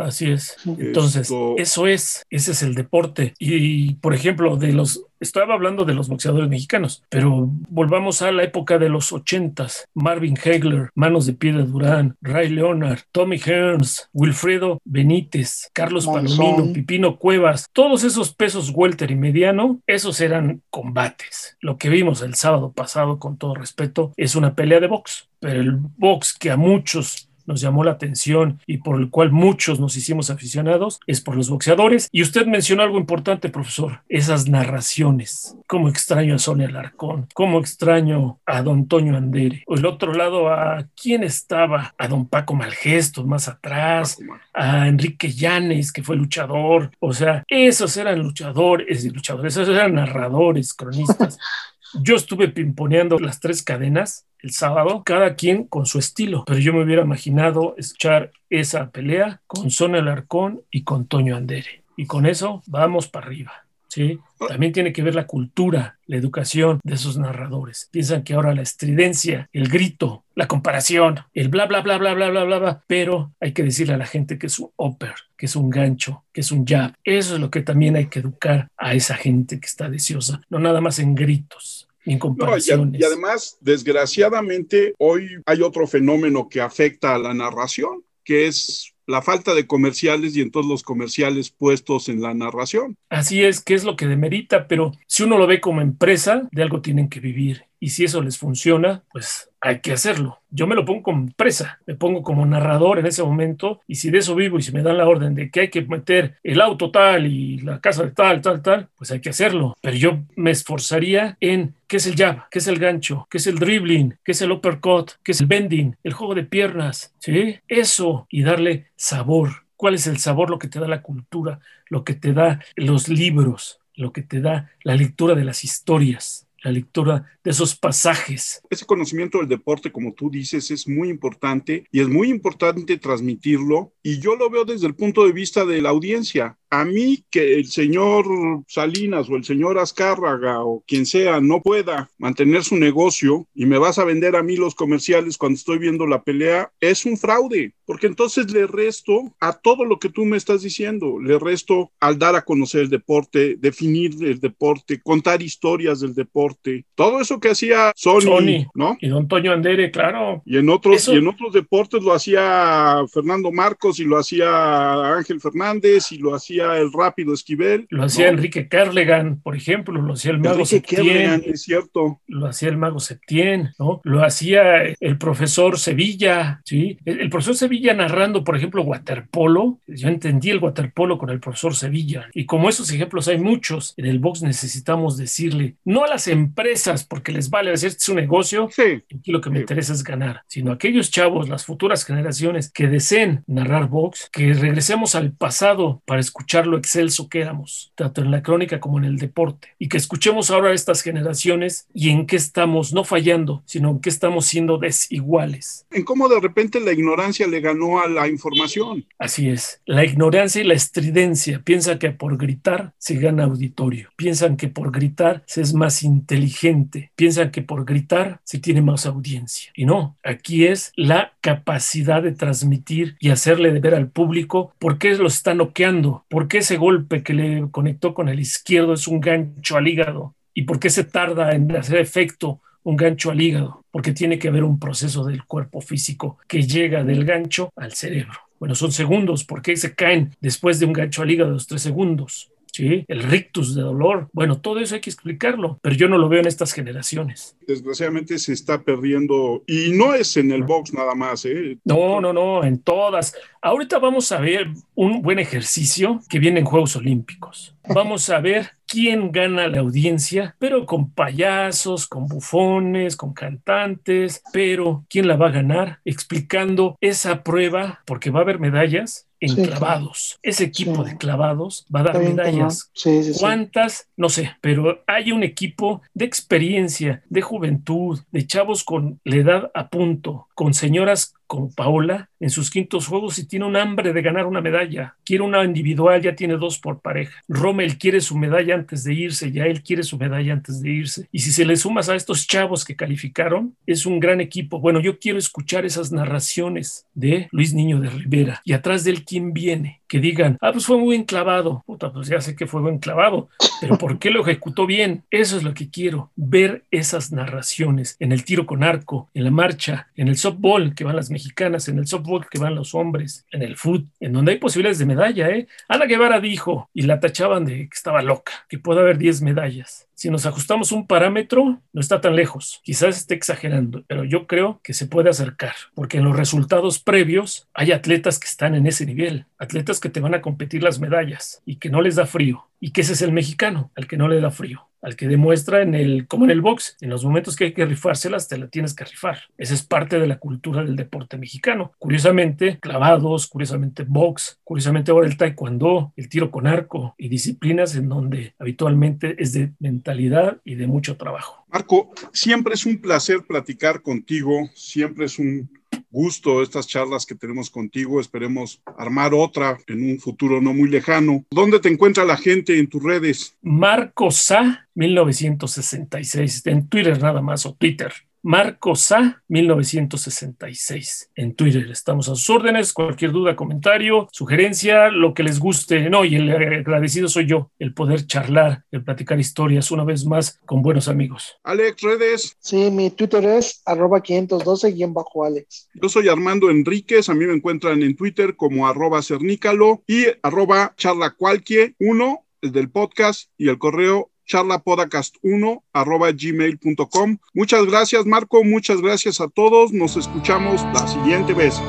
[0.00, 0.56] Así es.
[0.66, 3.17] Entonces, eso es, ese es el deporte.
[3.38, 8.44] Y, por ejemplo, de los estaba hablando de los boxeadores mexicanos, pero volvamos a la
[8.44, 9.86] época de los ochentas.
[9.94, 17.18] Marvin Hegler, Manos de Piedra Durán, Ray Leonard, Tommy Hearns, Wilfredo Benítez, Carlos Palomino, Pipino
[17.18, 21.56] Cuevas, todos esos pesos welter y mediano, esos eran combates.
[21.60, 25.60] Lo que vimos el sábado pasado, con todo respeto, es una pelea de box, pero
[25.60, 29.96] el box que a muchos nos llamó la atención y por el cual muchos nos
[29.96, 32.08] hicimos aficionados es por los boxeadores.
[32.12, 35.56] Y usted mencionó algo importante, profesor, esas narraciones.
[35.66, 39.64] Cómo extraño a Sonia Larcón, cómo extraño a don Toño Andere.
[39.66, 41.94] O el otro lado, ¿a quién estaba?
[41.96, 44.18] A don Paco Malgestos más atrás,
[44.52, 46.90] a Enrique Llanes, que fue luchador.
[47.00, 51.38] O sea, esos eran luchadores, luchadores, esos eran narradores, cronistas.
[51.94, 56.72] Yo estuve pimponeando las tres cadenas el sábado, cada quien con su estilo, pero yo
[56.72, 61.82] me hubiera imaginado escuchar esa pelea con Sonia Larcón y con Toño Andere.
[61.96, 63.67] Y con eso vamos para arriba.
[63.98, 64.20] ¿Sí?
[64.46, 67.88] También tiene que ver la cultura, la educación de esos narradores.
[67.90, 72.30] Piensan que ahora la estridencia, el grito, la comparación, el bla, bla, bla, bla, bla,
[72.30, 75.46] bla, bla, bla, pero hay que decirle a la gente que es un upper, que
[75.46, 76.92] es un gancho, que es un jab.
[77.02, 80.60] Eso es lo que también hay que educar a esa gente que está deseosa, no
[80.60, 82.98] nada más en gritos en comparaciones.
[82.98, 89.22] y, además, desgraciadamente, hoy hay otro fenómeno que afecta a la narración, que es la
[89.22, 92.96] falta de comerciales y en todos los comerciales puestos en la narración.
[93.08, 96.62] Así es, que es lo que demerita, pero si uno lo ve como empresa, de
[96.62, 97.64] algo tienen que vivir.
[97.80, 100.40] Y si eso les funciona, pues hay que hacerlo.
[100.50, 104.10] Yo me lo pongo como empresa, me pongo como narrador en ese momento y si
[104.10, 106.60] de eso vivo y si me dan la orden de que hay que meter el
[106.60, 109.76] auto tal y la casa de tal, tal, tal, pues hay que hacerlo.
[109.80, 113.46] Pero yo me esforzaría en qué es el jab, qué es el gancho, qué es
[113.46, 117.56] el dribbling, qué es el uppercut, qué es el bending, el juego de piernas, ¿sí?
[117.68, 119.66] Eso y darle sabor.
[119.76, 120.50] ¿Cuál es el sabor?
[120.50, 124.40] Lo que te da la cultura, lo que te da los libros, lo que te
[124.40, 128.62] da la lectura de las historias la lectura de esos pasajes.
[128.70, 133.92] Ese conocimiento del deporte, como tú dices, es muy importante y es muy importante transmitirlo.
[134.02, 137.56] Y yo lo veo desde el punto de vista de la audiencia a mí que
[137.56, 138.26] el señor
[138.66, 143.78] Salinas o el señor Azcárraga o quien sea no pueda mantener su negocio y me
[143.78, 147.72] vas a vender a mí los comerciales cuando estoy viendo la pelea, es un fraude,
[147.84, 152.18] porque entonces le resto a todo lo que tú me estás diciendo, le resto al
[152.18, 157.50] dar a conocer el deporte, definir el deporte, contar historias del deporte, todo eso que
[157.50, 158.96] hacía Sony, ¿no?
[159.00, 160.42] Y don Toño Andere, claro.
[160.44, 165.40] Y en otros y en otros deportes lo hacía Fernando Marcos y lo hacía Ángel
[165.40, 167.86] Fernández y lo hacía el rápido Esquivel.
[167.90, 171.42] Lo hacía Enrique Carlegan, por ejemplo, lo hacía el mago Septién.
[171.46, 172.20] es cierto.
[172.26, 174.00] Lo hacía el mago Septién, ¿no?
[174.04, 176.98] Lo hacía el profesor Sevilla, ¿sí?
[177.04, 179.78] El, profesor Sevilla narrando, por ejemplo, waterpolo.
[179.86, 182.28] Yo entendí el waterpolo con el profesor Sevilla.
[182.34, 187.04] Y como esos ejemplos hay muchos, en el box necesitamos decirle, no a las empresas,
[187.04, 189.02] porque les vale hacer su negocio, sí.
[189.14, 192.88] aquí lo que me interesa es ganar, sino a aquellos chavos, las futuras generaciones que
[192.88, 198.30] deseen narrar box, que regresemos al pasado para escuchar lo excelso que éramos, tanto en
[198.30, 202.26] la crónica como en el deporte, y que escuchemos ahora a estas generaciones y en
[202.26, 205.86] qué estamos no fallando, sino en qué estamos siendo desiguales.
[205.90, 209.06] En cómo de repente la ignorancia le ganó a la información.
[209.18, 211.60] Así es, la ignorancia y la estridencia.
[211.62, 217.12] Piensa que por gritar se gana auditorio, piensan que por gritar se es más inteligente,
[217.14, 219.70] piensan que por gritar se tiene más audiencia.
[219.74, 224.98] Y no, aquí es la capacidad de transmitir y hacerle de ver al público por
[224.98, 229.08] qué lo está noqueando, ¿Por qué ese golpe que le conectó con el izquierdo es
[229.08, 230.34] un gancho al hígado?
[230.54, 233.84] ¿Y por qué se tarda en hacer efecto un gancho al hígado?
[233.90, 238.38] Porque tiene que haber un proceso del cuerpo físico que llega del gancho al cerebro.
[238.60, 241.82] Bueno, son segundos, ¿por qué se caen después de un gancho al hígado los tres
[241.82, 242.52] segundos?
[242.78, 243.04] ¿Sí?
[243.08, 244.28] El rictus de dolor.
[244.32, 247.56] Bueno, todo eso hay que explicarlo, pero yo no lo veo en estas generaciones.
[247.66, 251.78] Desgraciadamente se está perdiendo y no es en el box nada más, ¿eh?
[251.84, 253.34] No, no, no, en todas.
[253.60, 257.74] Ahorita vamos a ver un buen ejercicio que viene en Juegos Olímpicos.
[257.88, 265.04] Vamos a ver quién gana la audiencia, pero con payasos, con bufones, con cantantes, pero
[265.08, 270.38] quién la va a ganar explicando esa prueba, porque va a haber medallas en clavados.
[270.42, 272.90] Ese equipo de clavados va a dar medallas.
[273.38, 274.08] ¿Cuántas?
[274.16, 279.70] No sé, pero hay un equipo de experiencia, de juventud, de chavos con la edad
[279.74, 284.22] a punto, con señoras como Paola en sus quintos juegos y tiene un hambre de
[284.22, 285.16] ganar una medalla.
[285.24, 287.42] Quiere una individual, ya tiene dos por pareja.
[287.48, 291.28] Rommel quiere su medalla antes de irse, ya él quiere su medalla antes de irse.
[291.32, 294.78] Y si se le sumas a estos chavos que calificaron, es un gran equipo.
[294.78, 299.24] Bueno, yo quiero escuchar esas narraciones de Luis Niño de Rivera y atrás de él
[299.24, 301.84] quién viene que digan, ah, pues fue muy enclavado.
[301.86, 303.48] Puta, pues ya sé que fue buen clavado,
[303.80, 305.24] pero ¿por qué lo ejecutó bien?
[305.30, 309.50] Eso es lo que quiero, ver esas narraciones en el tiro con arco, en la
[309.50, 313.46] marcha, en el softball que van las mexicanas, en el softball que van los hombres,
[313.52, 315.68] en el foot, en donde hay posibilidades de medalla, ¿eh?
[315.88, 320.07] Ana Guevara dijo, y la tachaban de que estaba loca, que puede haber 10 medallas
[320.18, 322.80] si nos ajustamos un parámetro, no está tan lejos.
[322.82, 327.68] Quizás esté exagerando, pero yo creo que se puede acercar, porque en los resultados previos
[327.72, 331.62] hay atletas que están en ese nivel, atletas que te van a competir las medallas
[331.64, 334.28] y que no les da frío, y que ese es el mexicano, al que no
[334.28, 337.56] le da frío al que demuestra en el, como en el box, en los momentos
[337.56, 339.38] que hay que rifárselas, te la tienes que rifar.
[339.56, 341.92] Esa es parte de la cultura del deporte mexicano.
[341.98, 348.08] Curiosamente, clavados, curiosamente box, curiosamente ahora el taekwondo, el tiro con arco y disciplinas en
[348.08, 351.64] donde habitualmente es de mentalidad y de mucho trabajo.
[351.68, 355.70] Marco, siempre es un placer platicar contigo, siempre es un
[356.10, 358.20] gusto estas charlas que tenemos contigo.
[358.20, 361.44] Esperemos armar otra en un futuro no muy lejano.
[361.50, 363.56] ¿Dónde te encuentra la gente en tus redes?
[363.62, 368.12] Marco Sa 1966, en Twitter nada más o Twitter.
[368.42, 371.90] Marcosa 1966 en Twitter.
[371.90, 372.92] Estamos a sus órdenes.
[372.92, 376.08] Cualquier duda, comentario, sugerencia, lo que les guste.
[376.08, 380.58] No, y el agradecido soy yo, el poder charlar, el platicar historias una vez más
[380.66, 381.58] con buenos amigos.
[381.64, 382.56] Alex, redes.
[382.60, 385.88] Sí, mi Twitter es arroba 512-Alex.
[385.94, 387.28] Yo soy Armando Enríquez.
[387.28, 393.50] A mí me encuentran en Twitter como arroba cernícalo y arroba charlacualquie 1 del podcast
[393.56, 397.38] y el correo charlapodcast1 arroba gmail.com.
[397.54, 398.64] Muchas gracias, Marco.
[398.64, 399.92] Muchas gracias a todos.
[399.92, 401.80] Nos escuchamos la siguiente vez.